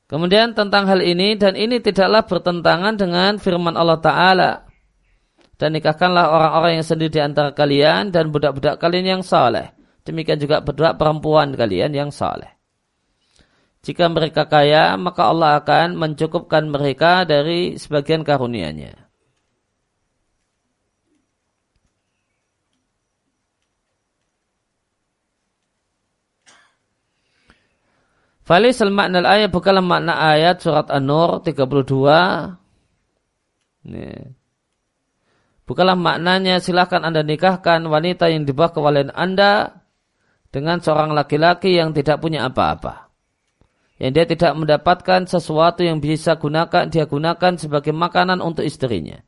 [0.10, 4.52] Kemudian tentang hal ini dan ini tidaklah bertentangan dengan firman Allah Ta'ala.
[5.54, 9.70] Dan nikahkanlah orang-orang yang sendiri di antara kalian dan budak-budak kalian yang saleh.
[10.02, 12.50] Demikian juga budak perempuan kalian yang saleh.
[13.86, 19.09] Jika mereka kaya, maka Allah akan mencukupkan mereka dari sebagian karunia-Nya.
[28.50, 32.58] Falisal makna ayat bukanlah makna ayat surat An-Nur 32.
[33.94, 34.34] Nih.
[35.70, 39.86] Bukanlah maknanya silahkan anda nikahkan wanita yang di bawah kewalian anda
[40.50, 43.10] dengan seorang laki-laki yang tidak punya apa-apa
[44.00, 49.20] yang dia tidak mendapatkan sesuatu yang bisa gunakan dia gunakan sebagai makanan untuk istrinya.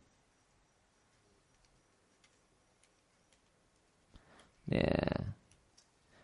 [4.72, 5.36] Ya.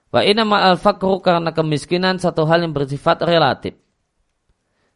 [0.07, 3.75] Wa inama al fakru karena kemiskinan satu hal yang bersifat relatif.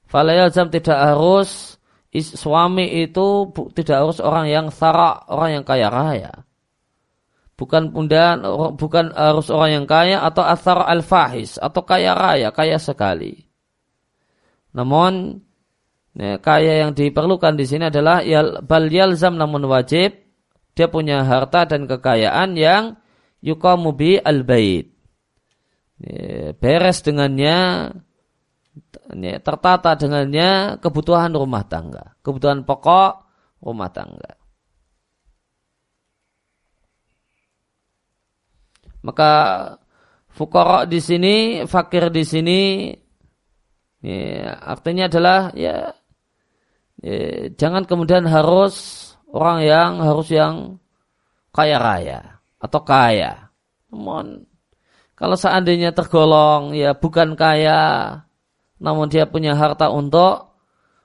[0.08, 1.80] Falayalzam tidak harus
[2.20, 6.34] suami itu tidak harus orang yang sara, orang yang kaya raya.
[7.56, 8.42] Bukan pundan,
[8.76, 13.48] bukan harus orang yang kaya atau asar al-fahis atau kaya raya, kaya sekali.
[14.76, 15.40] Namun
[16.18, 20.16] ya, kaya yang diperlukan di sini adalah yal, bal yalzam namun wajib
[20.76, 23.00] dia punya harta dan kekayaan yang
[23.40, 24.92] yukamu bi al-bait
[26.58, 27.92] beres dengannya,
[29.46, 33.22] tertata dengannya kebutuhan rumah tangga, kebutuhan pokok
[33.62, 34.34] rumah tangga.
[39.02, 39.32] Maka
[40.30, 42.60] fukoro di sini, fakir di sini,
[44.02, 45.90] ya, artinya adalah ya,
[47.02, 50.78] ya jangan kemudian harus orang yang harus yang
[51.50, 53.50] kaya raya atau kaya.
[53.90, 54.46] Namun
[55.22, 58.18] kalau seandainya tergolong ya bukan kaya,
[58.82, 60.50] namun dia punya harta untuk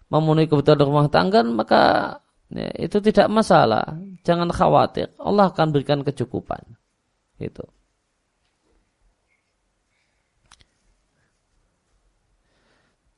[0.09, 2.17] memenuhi kebutuhan rumah tangga, maka
[2.49, 3.85] ya, itu tidak masalah.
[4.25, 6.65] Jangan khawatir, Allah akan berikan kecukupan.
[7.37, 7.69] Itu.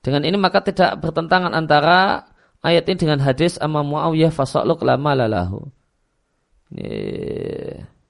[0.03, 2.27] Dengan ini maka tidak bertentangan antara
[2.59, 5.63] ayat ini dengan hadis amma Muawiyah fasaluk lama lalahu.
[6.75, 6.91] Ini,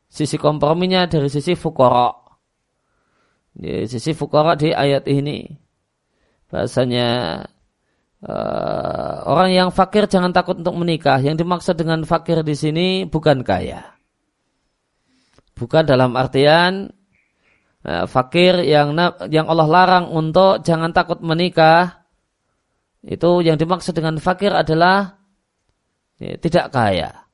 [0.08, 2.27] sisi komprominya dari sisi fukara.
[3.58, 5.50] Ini, sisi fukara di ayat ini.
[6.48, 7.42] Bahasanya
[8.22, 11.18] uh, orang yang fakir jangan takut untuk menikah.
[11.18, 13.98] Yang dimaksud dengan fakir di sini bukan kaya.
[15.58, 16.94] Bukan dalam artian
[17.82, 18.94] uh, fakir yang
[19.26, 22.06] yang Allah larang untuk jangan takut menikah.
[23.02, 25.18] Itu yang dimaksud dengan fakir adalah
[26.22, 27.26] ya, tidak kaya.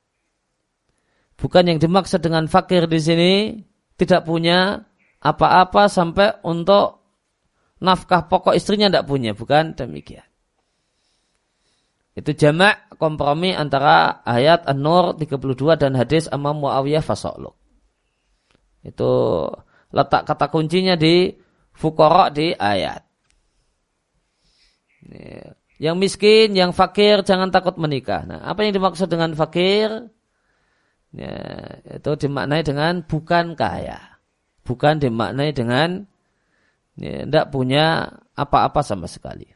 [1.36, 3.32] Bukan yang dimaksud dengan fakir di sini
[4.00, 4.88] tidak punya
[5.24, 7.00] apa-apa sampai untuk
[7.80, 10.28] nafkah pokok istrinya tidak punya, bukan demikian.
[12.14, 17.58] Itu jamak kompromi antara ayat An-Nur 32 dan hadis Imam Muawiyah Fasoluk.
[18.86, 19.42] Itu
[19.90, 21.34] letak kata kuncinya di
[21.74, 23.02] fukara di ayat.
[25.82, 28.22] Yang miskin, yang fakir jangan takut menikah.
[28.22, 29.90] Nah, apa yang dimaksud dengan fakir?
[31.10, 31.34] Ya,
[31.98, 34.13] itu dimaknai dengan bukan kaya.
[34.64, 36.08] Bukan dimaknai dengan
[36.96, 39.46] ya, tidak punya apa-apa sama sekali.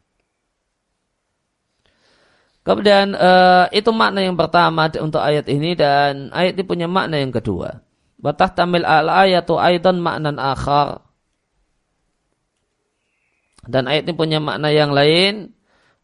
[2.69, 7.33] Kemudian uh, itu makna yang pertama untuk ayat ini dan ayat ini punya makna yang
[7.33, 7.81] kedua.
[8.21, 11.01] Batah tamil al ayatu aidan maknan akhar.
[13.65, 15.57] Dan ayat ini punya makna yang lain.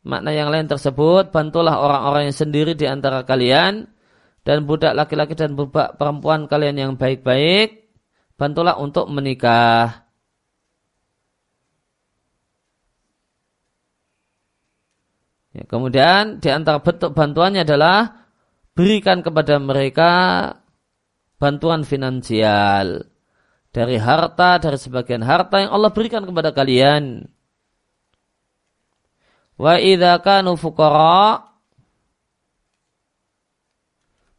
[0.05, 3.89] Makna yang lain tersebut, bantulah orang-orang yang sendiri di antara kalian
[4.45, 7.84] dan budak laki-laki dan budak perempuan kalian yang baik-baik.
[8.35, 10.05] Bantulah untuk menikah.
[15.55, 18.27] Ya, kemudian di antara bentuk bantuannya adalah
[18.75, 20.11] berikan kepada mereka
[21.39, 23.07] bantuan finansial
[23.71, 27.31] dari harta, dari sebagian harta yang Allah berikan kepada kalian.
[29.55, 30.59] Wa idza kanu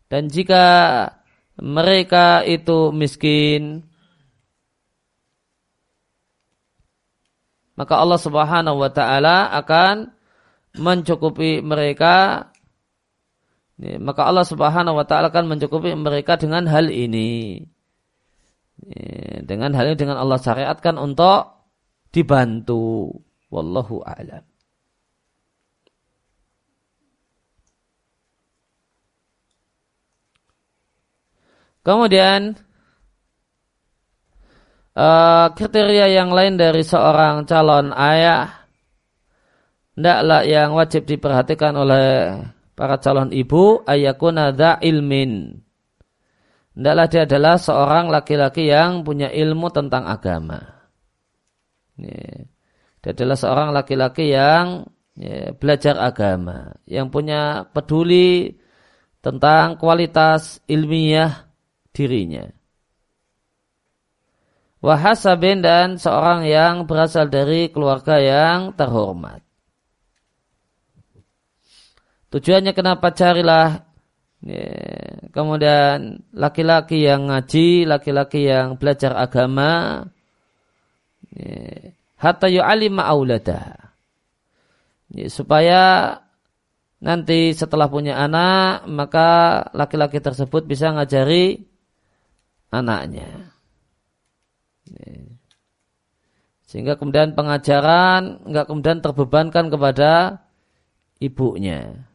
[0.06, 0.64] dan jika
[1.60, 3.84] mereka itu miskin
[7.76, 10.12] maka Allah Subhanahu wa taala akan
[10.76, 12.48] mencukupi mereka
[13.76, 17.60] maka Allah Subhanahu wa taala akan mencukupi mereka dengan hal ini.
[19.44, 21.52] Dengan hal ini dengan Allah syariatkan untuk
[22.16, 23.12] dibantu.
[23.52, 24.55] Wallahu a'lam.
[31.86, 32.58] Kemudian
[34.98, 38.66] uh, kriteria yang lain dari seorang calon ayah
[39.96, 42.36] Tidaklah yang wajib diperhatikan oleh
[42.76, 45.56] para calon ibu ayakuna dha ilmin.
[46.76, 50.60] Tidaklah dia adalah seorang laki-laki yang punya ilmu tentang agama.
[51.96, 54.84] Dia adalah seorang laki-laki yang
[55.16, 58.52] ya, belajar agama, yang punya peduli
[59.24, 61.45] tentang kualitas ilmiah
[61.96, 62.52] dirinya.
[64.84, 69.42] Wahasabin dan seorang yang berasal dari keluarga yang terhormat.
[72.30, 73.82] Tujuannya kenapa carilah
[74.46, 74.70] ya,
[75.34, 80.04] kemudian laki-laki yang ngaji, laki-laki yang belajar agama,
[81.34, 83.90] ya, hatta yu'alima aulada.
[85.10, 85.82] Ya, supaya
[87.02, 89.30] nanti setelah punya anak, maka
[89.74, 91.74] laki-laki tersebut bisa ngajari
[92.82, 93.30] anaknya.
[94.92, 95.36] Ya.
[96.66, 100.44] Sehingga kemudian pengajaran nggak kemudian terbebankan kepada
[101.22, 102.10] ibunya.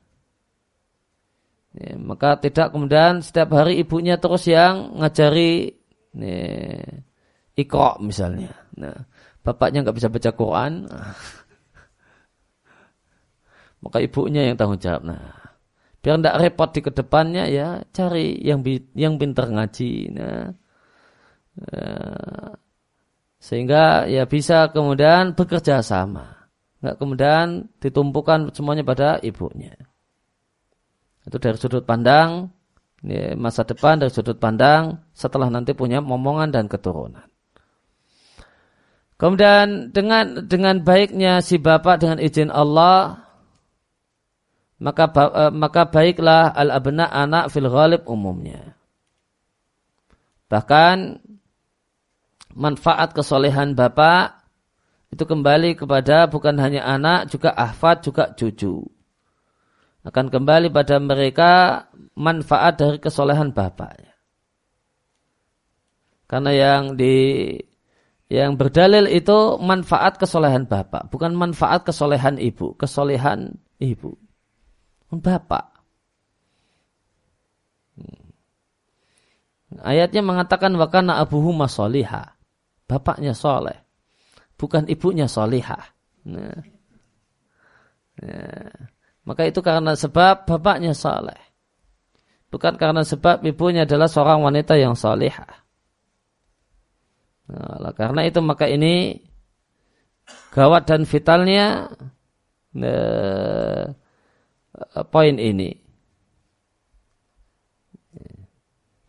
[1.70, 5.78] Ya, maka tidak kemudian setiap hari ibunya terus yang ngajari
[6.18, 6.42] ya,
[7.54, 8.50] ikro misalnya.
[8.74, 9.06] Nah,
[9.46, 10.90] bapaknya nggak bisa baca Quran,
[13.86, 15.06] maka ibunya yang tanggung jawab.
[15.06, 15.49] Nah,
[16.00, 18.64] biar tidak repot di ke depannya ya cari yang
[18.96, 19.92] yang pintar ngaji.
[20.16, 20.48] Nah,
[21.60, 21.88] ya,
[23.40, 26.48] sehingga ya bisa kemudian bekerja sama,
[26.84, 29.72] nggak kemudian ditumpukan semuanya pada ibunya.
[31.24, 32.48] Itu dari sudut pandang
[33.04, 37.28] ya, masa depan dari sudut pandang setelah nanti punya momongan dan keturunan.
[39.20, 43.20] Kemudian dengan dengan baiknya si bapak dengan izin Allah
[44.80, 48.74] maka eh, maka baiklah al abna anak fil ghalib umumnya.
[50.50, 51.20] Bahkan
[52.56, 54.40] manfaat kesolehan bapak
[55.12, 58.82] itu kembali kepada bukan hanya anak juga ahfad juga cucu.
[60.00, 61.52] Akan kembali pada mereka
[62.16, 64.16] manfaat dari kesolehan bapaknya.
[66.24, 67.52] Karena yang di
[68.30, 74.14] yang berdalil itu manfaat kesolehan bapak, bukan manfaat kesolehan ibu, kesolehan ibu.
[75.10, 75.66] Bapak.
[77.98, 78.30] Hmm.
[79.82, 82.38] Ayatnya mengatakan wakana abuhu masoliha.
[82.86, 83.78] Bapaknya soleh.
[84.58, 85.94] Bukan ibunya solihah.
[86.26, 86.58] Nah.
[88.22, 88.70] Nah.
[89.26, 91.38] Maka itu karena sebab bapaknya soleh.
[92.50, 95.62] Bukan karena sebab ibunya adalah seorang wanita yang solihah.
[97.50, 99.22] Nah, karena itu maka ini
[100.50, 101.90] gawat dan vitalnya
[102.74, 103.84] eh,
[105.12, 105.76] poin ini.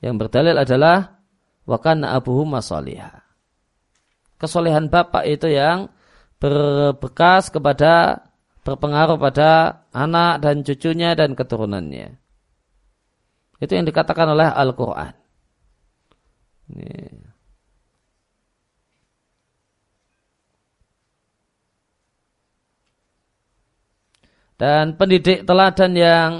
[0.01, 1.21] Yang berdalil adalah
[1.69, 3.21] wakana abuhu masalihah.
[4.41, 5.93] Kesolehan bapak itu yang
[6.41, 8.25] berbekas kepada
[8.65, 12.17] berpengaruh pada anak dan cucunya dan keturunannya.
[13.61, 15.13] Itu yang dikatakan oleh Al-Quran.
[24.61, 26.31] Dan pendidik teladan yang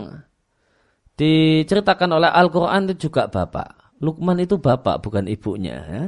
[1.18, 3.98] diceritakan oleh Al-Quran itu juga bapak.
[3.98, 5.82] Lukman itu bapak, bukan ibunya.
[5.82, 6.04] Ya.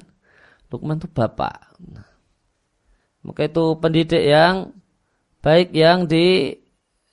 [0.70, 1.74] Lukman itu bapak.
[3.26, 4.78] Maka itu pendidik yang
[5.42, 6.54] baik yang di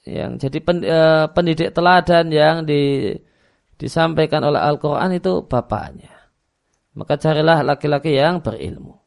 [0.04, 3.16] yang jadi pen, eh, pendidik teladan yang di,
[3.80, 6.12] disampaikan oleh Al-Quran itu bapaknya.
[6.92, 8.99] Maka carilah laki-laki yang berilmu.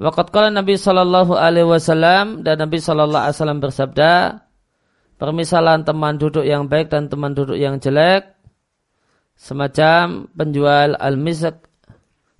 [0.00, 4.12] Waqat kala Nabi Shallallahu Alaihi Wasallam dan Nabi Shallallahu Alaihi Wasallam bersabda,
[5.20, 8.32] permisalan teman duduk yang baik dan teman duduk yang jelek,
[9.36, 11.68] semacam penjual al-misak,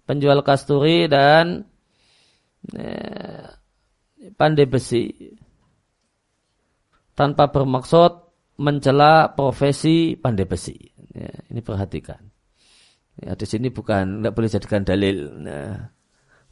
[0.09, 1.69] penjual kasturi dan
[2.73, 3.47] eh,
[4.35, 5.13] pandai besi,
[7.13, 8.13] tanpa bermaksud
[8.59, 10.77] mencela profesi pandai besi.
[11.13, 12.33] Ya, ini perhatikan.
[13.21, 15.29] Ya, di sini bukan tidak boleh jadikan dalil.
[15.37, 15.93] Nah,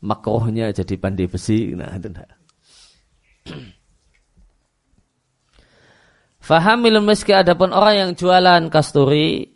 [0.01, 1.73] makrohnya jadi pandai besi.
[1.77, 2.29] Nah, itu nah.
[6.41, 9.55] Fahamil meski adapun orang yang jualan kasturi,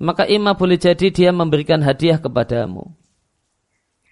[0.00, 2.90] maka ima boleh jadi dia memberikan hadiah kepadamu.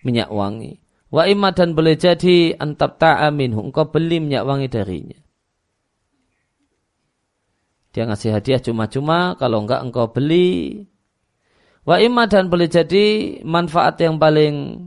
[0.05, 0.83] Minyak wangi.
[1.13, 3.69] Wa ima dan boleh jadi antab ta'aminhu.
[3.69, 5.19] Engkau beli minyak wangi darinya.
[7.93, 9.37] Dia ngasih hadiah cuma-cuma.
[9.37, 10.89] Kalau enggak engkau beli.
[11.83, 14.79] Wa imma dan boleh jadi manfaat yang paling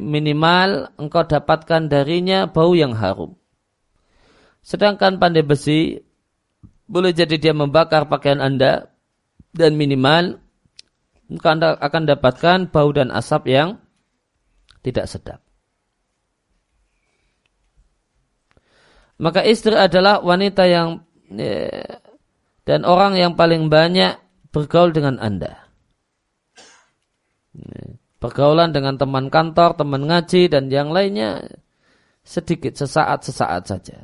[0.00, 3.36] minimal engkau dapatkan darinya bau yang harum.
[4.64, 6.00] Sedangkan pandai besi
[6.88, 8.90] boleh jadi dia membakar pakaian Anda
[9.54, 10.40] dan minimal
[11.30, 13.78] engkau akan dapatkan bau dan asap yang
[14.82, 15.40] tidak sedap.
[19.22, 21.06] Maka istri adalah wanita yang
[22.66, 24.18] dan orang yang paling banyak
[24.52, 25.56] bergaul dengan Anda.
[28.22, 31.42] Pergaulan dengan teman kantor, teman ngaji, dan yang lainnya
[32.22, 33.98] sedikit, sesaat-sesaat saja.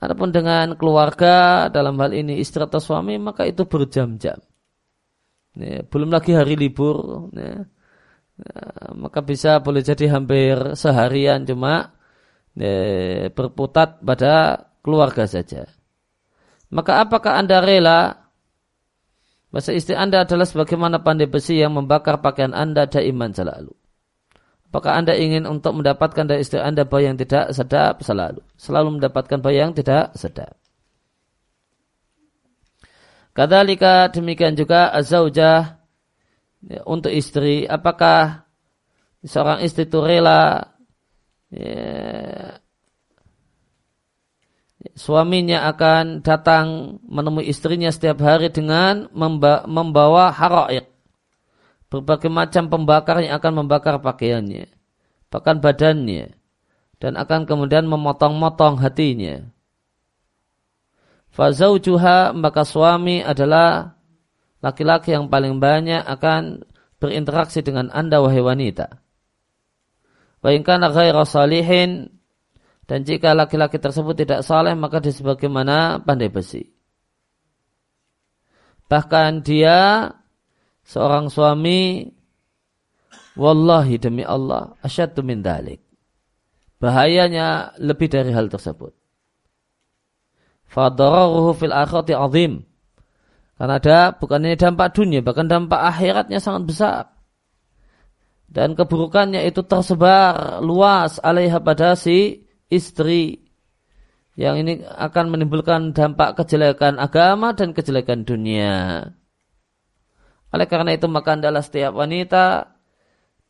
[0.00, 4.40] Adapun dengan keluarga, dalam hal ini istri atau suami, maka itu berjam-jam.
[5.90, 7.28] belum lagi hari libur,
[8.94, 11.90] maka bisa boleh jadi hampir seharian cuma
[13.34, 15.66] berputat pada keluarga saja.
[16.70, 18.19] Maka apakah Anda rela
[19.50, 23.74] Bahasa istri anda adalah sebagaimana pandai besi yang membakar pakaian anda daiman selalu.
[24.70, 28.38] Apakah anda ingin untuk mendapatkan dari istri anda bau yang tidak sedap selalu?
[28.54, 30.54] Selalu mendapatkan bau yang tidak sedap.
[33.34, 35.82] Kadalika demikian juga azaujah
[36.62, 37.66] ya, untuk istri.
[37.66, 38.46] Apakah
[39.26, 40.70] seorang istri itu rela
[41.50, 42.59] ya,
[44.96, 49.08] suaminya akan datang menemui istrinya setiap hari dengan
[49.66, 50.88] membawa haraik.
[51.90, 54.70] Berbagai macam pembakar yang akan membakar pakaiannya.
[55.28, 56.32] Bahkan badannya.
[57.00, 59.40] Dan akan kemudian memotong-motong hatinya.
[61.32, 63.96] Fazaujuha maka suami adalah
[64.60, 66.68] laki-laki yang paling banyak akan
[67.00, 69.00] berinteraksi dengan anda wahai wanita.
[70.44, 70.92] Wa in kana
[71.24, 72.19] salihin
[72.90, 76.66] Dan jika laki-laki tersebut tidak saleh maka dia sebagaimana pandai besi.
[78.90, 80.10] Bahkan dia
[80.82, 82.10] seorang suami
[83.38, 85.78] wallahi demi Allah asyaddu min dalik.
[86.82, 88.90] Bahayanya lebih dari hal tersebut.
[90.66, 92.66] Fadararuhu fil akhirati azim.
[93.54, 97.02] Karena ada bukan ini dampak dunia, bahkan dampak akhiratnya sangat besar.
[98.50, 103.50] Dan keburukannya itu tersebar luas alaiha pada si istri
[104.38, 109.04] yang ini akan menimbulkan dampak kejelekan agama dan kejelekan dunia.
[110.50, 112.72] Oleh karena itu maka adalah setiap wanita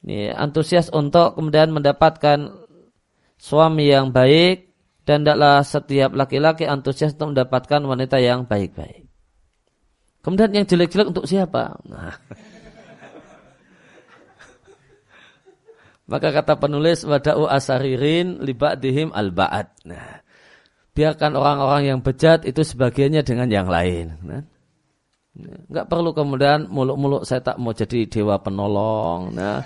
[0.03, 2.67] ini, antusias untuk kemudian mendapatkan
[3.37, 4.73] suami yang baik
[5.05, 9.09] dan tidaklah setiap laki-laki antusias untuk mendapatkan wanita yang baik-baik.
[10.21, 11.81] Kemudian yang jelek-jelek untuk siapa?
[11.89, 12.17] Nah.
[16.11, 18.43] Maka kata penulis wada'u asaririn
[18.83, 19.71] dihim al-ba'ad.
[19.87, 20.19] Nah,
[20.91, 24.19] biarkan orang-orang yang bejat itu sebagiannya dengan yang lain.
[24.27, 24.43] Nah,
[25.71, 29.63] Enggak perlu kemudian muluk-muluk saya tak mau jadi dewa penolong, nah,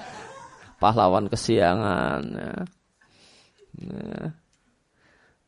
[0.76, 2.20] pahlawan kesiangan.
[2.20, 2.60] Nah,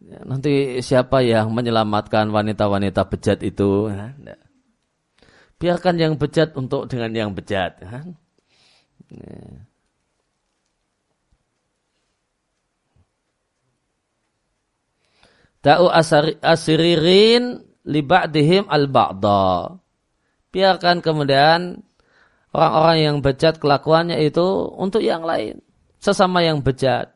[0.00, 3.92] nah, nanti siapa yang menyelamatkan wanita-wanita bejat itu?
[3.92, 4.16] Nah.
[5.60, 7.84] Biarkan yang bejat untuk dengan yang bejat.
[7.84, 8.04] Nah.
[15.66, 15.90] Da'u
[16.46, 17.58] asiririn
[17.90, 19.74] li ba'dihim al-ba'da.
[20.54, 21.82] Biarkan kemudian
[22.54, 24.46] orang-orang yang bejat kelakuannya itu
[24.78, 25.58] untuk yang lain.
[25.98, 27.10] Sesama yang bejat.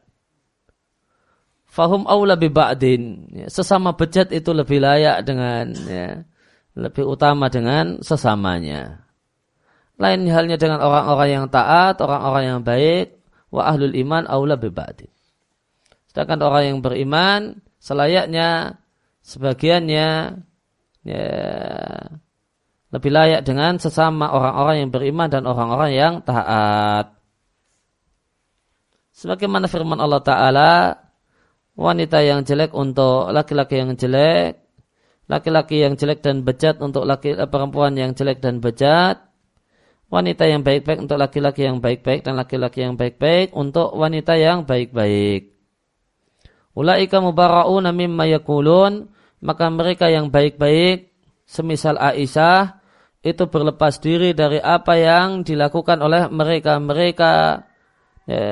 [1.70, 3.30] Fahum awla bi ba'din.
[3.30, 6.26] Ya, sesama bejat itu lebih layak dengan ya,
[6.74, 9.06] lebih utama dengan sesamanya.
[9.94, 13.14] Lain halnya dengan orang-orang yang taat, orang-orang yang baik,
[13.54, 15.12] wa ahlul iman awla bi ba'din.
[16.10, 18.76] Sedangkan orang yang beriman selayaknya
[19.24, 20.08] sebagiannya
[21.04, 21.24] ya,
[22.90, 27.16] lebih layak dengan sesama orang-orang yang beriman dan orang-orang yang taat.
[29.16, 30.72] Sebagaimana firman Allah Ta'ala,
[31.76, 34.60] wanita yang jelek untuk laki-laki yang jelek,
[35.28, 39.22] laki-laki yang jelek dan bejat untuk laki perempuan yang jelek dan bejat,
[40.10, 45.49] wanita yang baik-baik untuk laki-laki yang baik-baik dan laki-laki yang baik-baik untuk wanita yang baik-baik.
[46.70, 49.10] Ulaika mubara'una mimma yakulun,
[49.42, 51.10] maka mereka yang baik-baik,
[51.42, 52.78] semisal Aisyah,
[53.20, 57.66] itu berlepas diri dari apa yang dilakukan oleh mereka-mereka,
[58.24, 58.42] ya,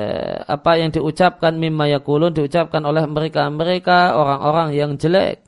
[0.45, 5.47] apa yang diucapkan mimma yakulun, diucapkan oleh mereka-mereka, orang-orang yang jelek.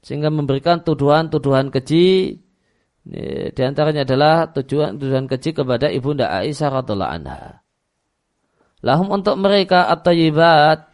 [0.00, 2.40] Sehingga memberikan tuduhan-tuduhan keji,
[3.04, 7.65] ya, di antaranya adalah tujuan-tuduhan keji kepada ibunda Aisyah radhiallahu anha.
[8.84, 10.88] Lahum untuk mereka at-tayyibat.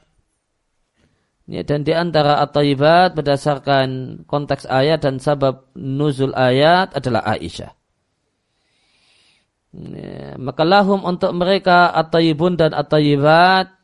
[1.51, 7.73] Ya, dan di antara at-tayyibat berdasarkan konteks ayat dan sabab nuzul ayat adalah Aisyah.
[9.73, 13.83] Ya, maka lahum untuk mereka at-tayyibun dan at-tayyibat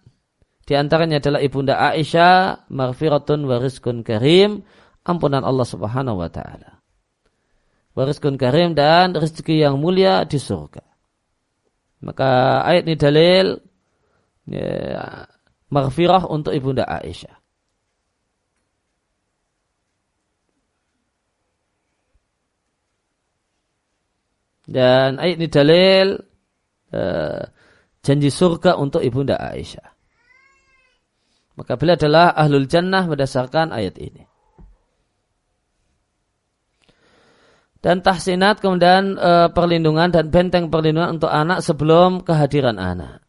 [0.69, 4.69] di antaranya adalah ibunda Aisyah, maghfiratun wa rizkun karim,
[5.01, 6.85] ampunan Allah Subhanahu wa taala.
[7.97, 10.85] Warizkun karim dan rezeki yang mulia di surga.
[12.05, 13.47] Maka ayat ini dalil
[14.49, 15.29] ya,
[15.69, 17.37] maghfirah untuk ibunda Aisyah.
[24.69, 26.07] Dan ayat ini dalil
[26.93, 27.41] uh,
[28.05, 29.89] janji surga untuk ibunda Aisyah.
[31.57, 34.23] Maka beliau adalah ahlul jannah berdasarkan ayat ini.
[37.79, 43.28] Dan tahsinat kemudian e, perlindungan dan benteng perlindungan untuk anak sebelum kehadiran anak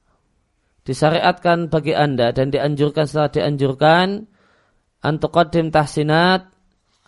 [0.90, 4.26] disyariatkan bagi anda dan dianjurkan setelah dianjurkan
[5.06, 6.50] antuqaddim tahsinat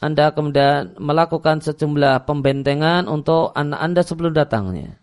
[0.01, 4.97] anda kemudian melakukan sejumlah pembentengan untuk anak anda sebelum datangnya.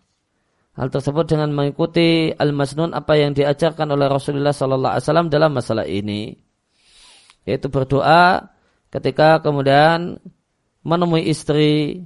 [0.75, 5.83] Hal tersebut dengan mengikuti al-masnun apa yang diajarkan oleh Rasulullah Sallallahu Alaihi Wasallam dalam masalah
[5.87, 6.35] ini,
[7.43, 8.47] yaitu berdoa
[8.91, 10.19] ketika kemudian
[10.83, 12.03] menemui istri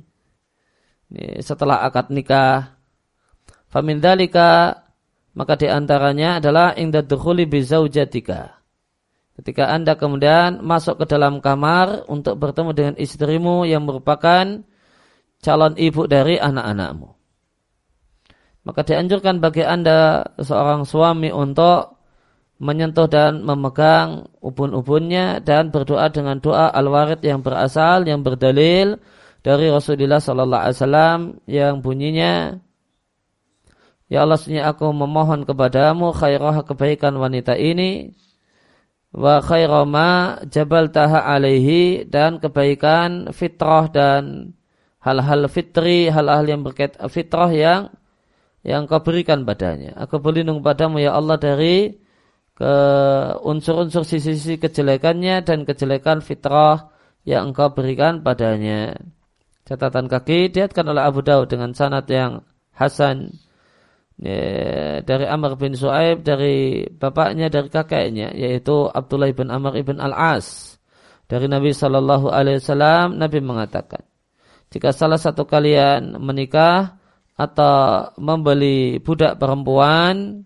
[1.41, 2.77] setelah akad nikah.
[3.73, 4.82] Famindalika
[5.33, 8.61] maka di antaranya adalah inda dukhuli bizaujatika.
[9.33, 14.61] Ketika Anda kemudian masuk ke dalam kamar untuk bertemu dengan istrimu yang merupakan
[15.41, 17.09] calon ibu dari anak-anakmu.
[18.63, 21.97] Maka dianjurkan bagi Anda seorang suami untuk
[22.61, 29.01] menyentuh dan memegang ubun-ubunnya dan berdoa dengan doa al-warid yang berasal yang berdalil
[29.43, 32.63] dari Rasulullah sallallahu alaihi wasallam yang bunyinya
[34.13, 38.13] Ya Allah, sunyi aku memohon kepadamu khairah kebaikan wanita ini
[39.09, 44.53] wa khairama jabal taha alaihi dan kebaikan fitrah dan
[45.01, 47.89] hal-hal fitri, hal-hal yang berkait fitrah yang
[48.61, 49.97] yang kau berikan padanya.
[49.97, 51.97] Aku berlindung padamu ya Allah dari
[52.53, 52.73] ke
[53.41, 56.93] unsur-unsur sisi-sisi kejelekannya dan kejelekan fitrah
[57.25, 58.93] yang engkau berikan padanya.
[59.65, 62.45] Catatan kaki diatkan oleh Abu Daud dengan sanad yang
[62.77, 63.42] hasan
[64.19, 70.77] ya, dari Amr bin Su'aib dari bapaknya dari kakeknya yaitu Abdullah bin Amr bin Al-As.
[71.23, 74.03] Dari Nabi Shallallahu Alaihi Wasallam Nabi mengatakan
[74.73, 76.97] jika salah satu kalian menikah
[77.33, 80.45] atau membeli budak perempuan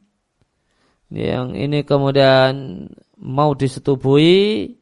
[1.07, 2.88] yang ini kemudian
[3.20, 4.76] mau disetubui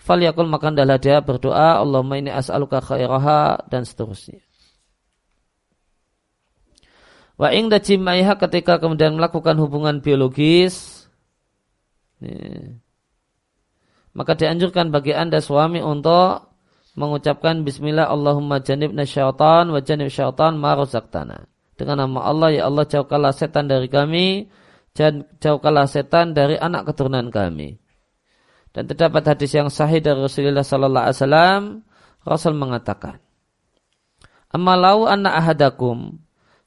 [0.00, 4.40] falyakul maka adalah dia berdoa Allahumma ini as'aluka khairaha dan seterusnya
[7.40, 11.06] wa ingda jimaiha ketika kemudian melakukan hubungan biologis
[14.12, 16.52] maka dianjurkan bagi anda suami untuk
[16.92, 21.48] mengucapkan bismillah Allahumma janibna syaitan wa janib syaitan ma razaqtana.
[21.72, 24.52] Dengan nama Allah ya Allah jauhkanlah setan dari kami
[24.92, 27.80] dan jauhkanlah setan dari anak keturunan kami.
[28.72, 31.62] Dan terdapat hadis yang sahih dari Rasulullah sallallahu alaihi wasallam
[32.24, 33.20] Rasul mengatakan
[34.52, 36.21] Amalau anna ahadakum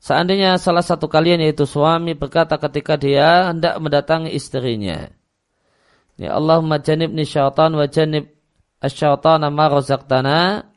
[0.06, 5.10] Seandainya salah satu kalian yaitu suami berkata ketika dia hendak mendatangi istrinya.
[6.14, 8.30] Ya Allahumma janibni syaitan wa janib
[8.86, 10.70] asyaitana ma razaqtana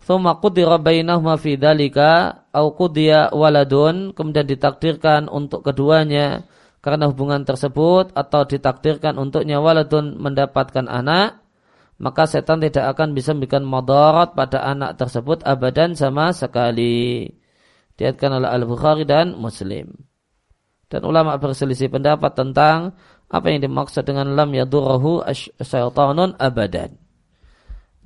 [0.00, 6.48] thumma qudira bainahuma fi dzalika au qudiya waladun kemudian ditakdirkan untuk keduanya
[6.80, 11.44] karena hubungan tersebut atau ditakdirkan untuknya waladun mendapatkan anak
[12.00, 17.41] maka setan tidak akan bisa memberikan madarat pada anak tersebut abadan sama sekali.
[17.96, 19.92] Diatkan oleh Al-Bukhari dan Muslim.
[20.88, 22.92] Dan ulama berselisih pendapat tentang
[23.32, 25.24] apa yang dimaksud dengan lam yadurrahu
[25.60, 27.00] syaitanun abadan.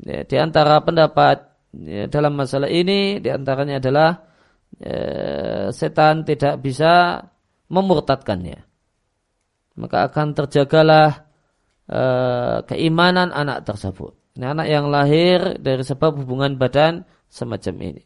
[0.06, 4.10] Ya, di antara pendapat ya, dalam masalah ini di antaranya adalah
[4.78, 5.00] ya,
[5.74, 7.26] setan tidak bisa
[7.66, 8.62] memurtadkannya.
[9.76, 11.26] Maka akan terjagalah
[11.90, 14.14] uh, keimanan anak tersebut.
[14.38, 18.02] Ini anak yang lahir dari sebab hubungan badan semacam ini.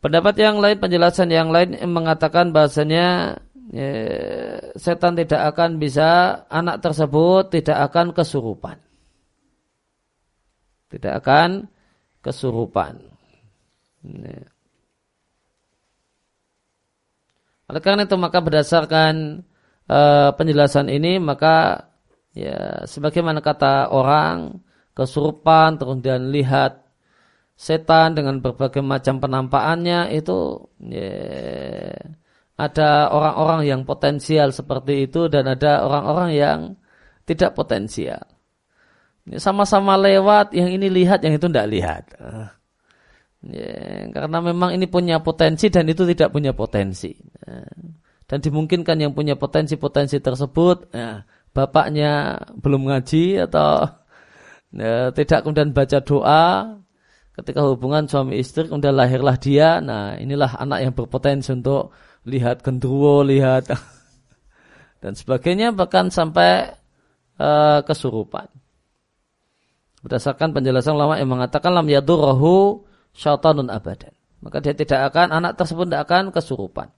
[0.00, 3.36] Pendapat yang lain, penjelasan yang lain mengatakan bahasanya
[3.68, 3.92] ya,
[4.74, 8.80] setan tidak akan bisa, anak tersebut tidak akan kesurupan
[10.90, 11.70] tidak akan
[12.20, 12.98] kesurupan.
[17.70, 19.46] Oleh karena itu maka berdasarkan
[19.86, 21.86] uh, penjelasan ini maka
[22.34, 24.58] ya sebagaimana kata orang
[24.98, 26.82] kesurupan kemudian lihat
[27.60, 31.92] setan dengan berbagai macam penampakannya itu ya,
[32.56, 36.58] ada orang-orang yang potensial seperti itu dan ada orang-orang yang
[37.28, 38.24] tidak potensial
[39.38, 42.04] sama-sama lewat, yang ini lihat, yang itu tidak lihat.
[43.40, 47.14] Ya, karena memang ini punya potensi dan itu tidak punya potensi.
[48.26, 51.22] Dan dimungkinkan yang punya potensi-potensi tersebut, ya,
[51.54, 53.86] bapaknya belum ngaji atau
[54.74, 56.46] ya, tidak kemudian baca doa,
[57.40, 61.96] ketika hubungan suami istri kemudian lahirlah dia, nah inilah anak yang berpotensi untuk
[62.28, 63.72] lihat gendruwo, lihat
[65.02, 66.76] dan sebagainya bahkan sampai
[67.40, 68.46] uh, kesurupan.
[70.04, 72.84] Berdasarkan penjelasan ulama yang mengatakan lam yadurrahu
[73.16, 74.12] syaitanun abadan.
[74.40, 76.88] Maka dia tidak akan, anak tersebut tidak akan kesurupan.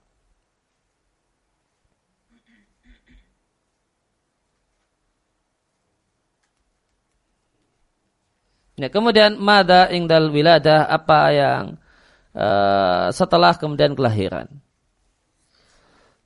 [8.73, 11.63] Ya, kemudian mada ingdal wiladah apa yang
[12.33, 14.49] uh, setelah kemudian kelahiran.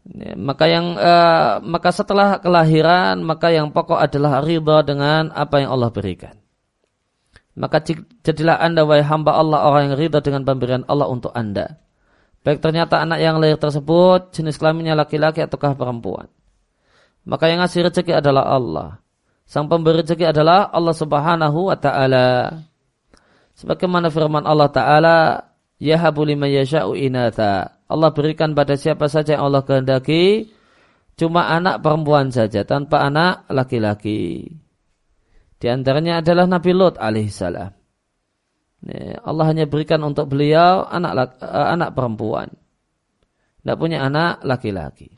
[0.07, 5.75] Ya, maka yang uh, maka setelah kelahiran maka yang pokok adalah ridha dengan apa yang
[5.75, 6.39] Allah berikan.
[7.57, 7.83] Maka
[8.23, 11.83] jadilah anda wahai hamba Allah orang yang ridha dengan pemberian Allah untuk anda.
[12.47, 16.31] Baik ternyata anak yang lahir tersebut jenis kelaminnya laki-laki ataukah perempuan.
[17.27, 19.03] Maka yang ngasih rezeki adalah Allah.
[19.47, 22.51] Sang pemberi rezeki adalah Allah subhanahu wa ta'ala.
[23.55, 25.17] Sebagaimana firman Allah ta'ala,
[25.79, 27.79] Yahabu liman yasha'u inatha.
[27.87, 30.51] Allah berikan pada siapa saja yang Allah kehendaki,
[31.15, 34.51] cuma anak perempuan saja, tanpa anak laki-laki.
[35.57, 37.71] Di antaranya adalah Nabi Lot alaihissalam.
[39.25, 42.51] Allah hanya berikan untuk beliau anak eh, anak perempuan.
[43.63, 45.09] Tidak punya anak laki-laki.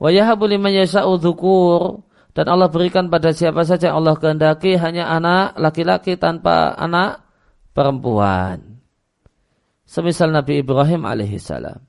[0.00, 2.07] Wa yahabu liman yasha'u dhukur
[2.38, 7.26] dan Allah berikan pada siapa saja yang Allah kehendaki hanya anak laki-laki tanpa anak
[7.74, 8.78] perempuan.
[9.82, 11.82] Semisal Nabi Ibrahim alaihissalam.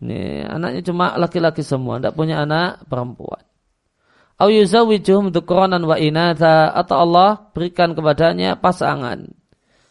[0.00, 3.44] Ini anaknya cuma laki-laki semua, tidak punya anak perempuan.
[4.40, 9.28] Au dzukuranan wa inatha atau Allah berikan kepadanya pasangan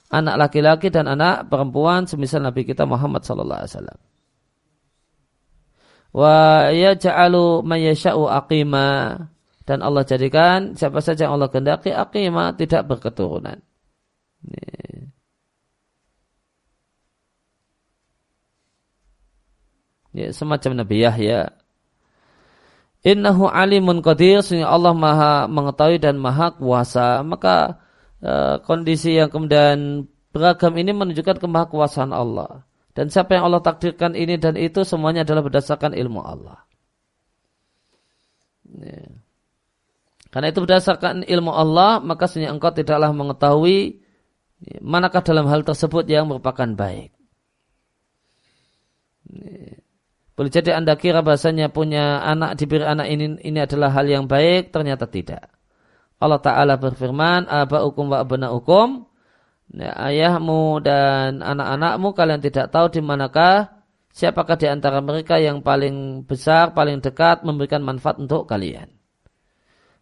[0.10, 4.00] anak laki-laki dan anak perempuan semisal Nabi kita Muhammad sallallahu alaihi wasallam.
[6.10, 6.38] Wa
[6.74, 9.30] yaj'alu may yasha'u aqima
[9.64, 13.60] dan Allah jadikan siapa saja yang Allah kehendaki aqima tidak berketurunan.
[20.14, 21.64] Ya, semacam Nabi Yahya
[23.04, 27.20] Innahu alimun qadir sehingga Allah maha mengetahui dan maha kuasa.
[27.28, 27.84] Maka
[28.24, 32.64] e, kondisi yang kemudian beragam ini menunjukkan kemahakuasaan Allah.
[32.96, 36.64] Dan siapa yang Allah takdirkan ini dan itu semuanya adalah berdasarkan ilmu Allah.
[38.80, 39.23] Ya.
[40.34, 44.02] Karena itu berdasarkan ilmu Allah, maka sehingga engkau tidaklah mengetahui
[44.82, 47.14] manakah dalam hal tersebut yang merupakan baik.
[50.34, 54.74] Boleh jadi anda kira bahasanya punya anak diberi anak ini ini adalah hal yang baik,
[54.74, 55.54] ternyata tidak.
[56.18, 59.06] Allah Ta'ala berfirman, Aba'ukum wa abna'ukum,
[59.78, 66.26] ya, ayahmu dan anak-anakmu kalian tidak tahu di manakah siapakah di antara mereka yang paling
[66.26, 69.03] besar, paling dekat memberikan manfaat untuk kalian.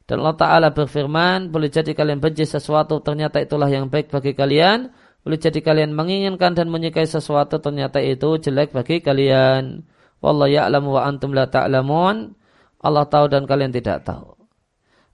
[0.09, 4.91] Dan Allah Ta'ala berfirman, boleh jadi kalian benci sesuatu, ternyata itulah yang baik bagi kalian.
[5.21, 9.85] Boleh jadi kalian menginginkan dan menyukai sesuatu, ternyata itu jelek bagi kalian.
[10.21, 12.33] Wallahu ya'lamu wa antum la ta'lamun.
[12.81, 14.33] Allah tahu dan kalian tidak tahu.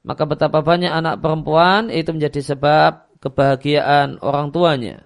[0.07, 5.03] Maka betapa banyak anak perempuan itu menjadi sebab kebahagiaan orang tuanya.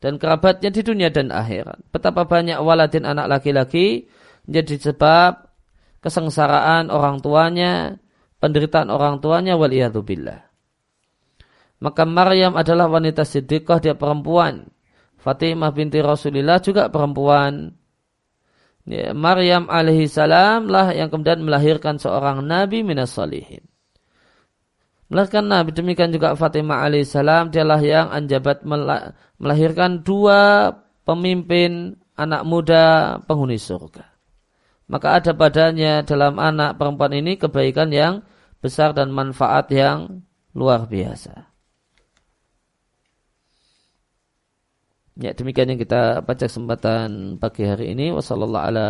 [0.00, 1.84] Dan kerabatnya di dunia dan akhirat.
[1.92, 4.08] Betapa banyak waladin anak laki-laki
[4.48, 5.45] menjadi sebab
[6.06, 7.98] kesengsaraan orang tuanya,
[8.38, 10.46] penderitaan orang tuanya waliyadzubillah.
[11.82, 14.70] Maka Maryam adalah wanita siddiqah, dia perempuan
[15.26, 17.74] Fatimah binti Rasulillah juga perempuan.
[18.86, 23.66] Ya, Maryam alaihi salam lah yang kemudian melahirkan seorang nabi minas salihin.
[25.10, 28.62] Melahirkan nabi demikian juga Fatimah alaihi salam dialah yang anjabat
[29.42, 30.70] melahirkan dua
[31.02, 34.15] pemimpin anak muda penghuni surga.
[34.86, 38.22] Maka ada padanya dalam anak perempuan ini kebaikan yang
[38.62, 40.22] besar dan manfaat yang
[40.54, 41.50] luar biasa.
[45.16, 48.12] Ya demikian yang kita baca kesempatan pagi hari ini.
[48.12, 48.88] Wassalamualaikum ala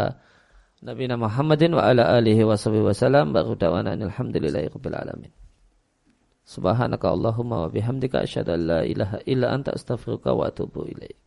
[0.85, 3.33] Nabi Muhammadin wa ala alihi wa wasallam.
[3.33, 5.33] Baru dawana alhamdulillahi rabbil alamin.
[6.47, 11.19] Subhanaka Allahumma wa bihamdika asyhadu an la ilaha illa anta astaghfiruka wa atubu ilaik.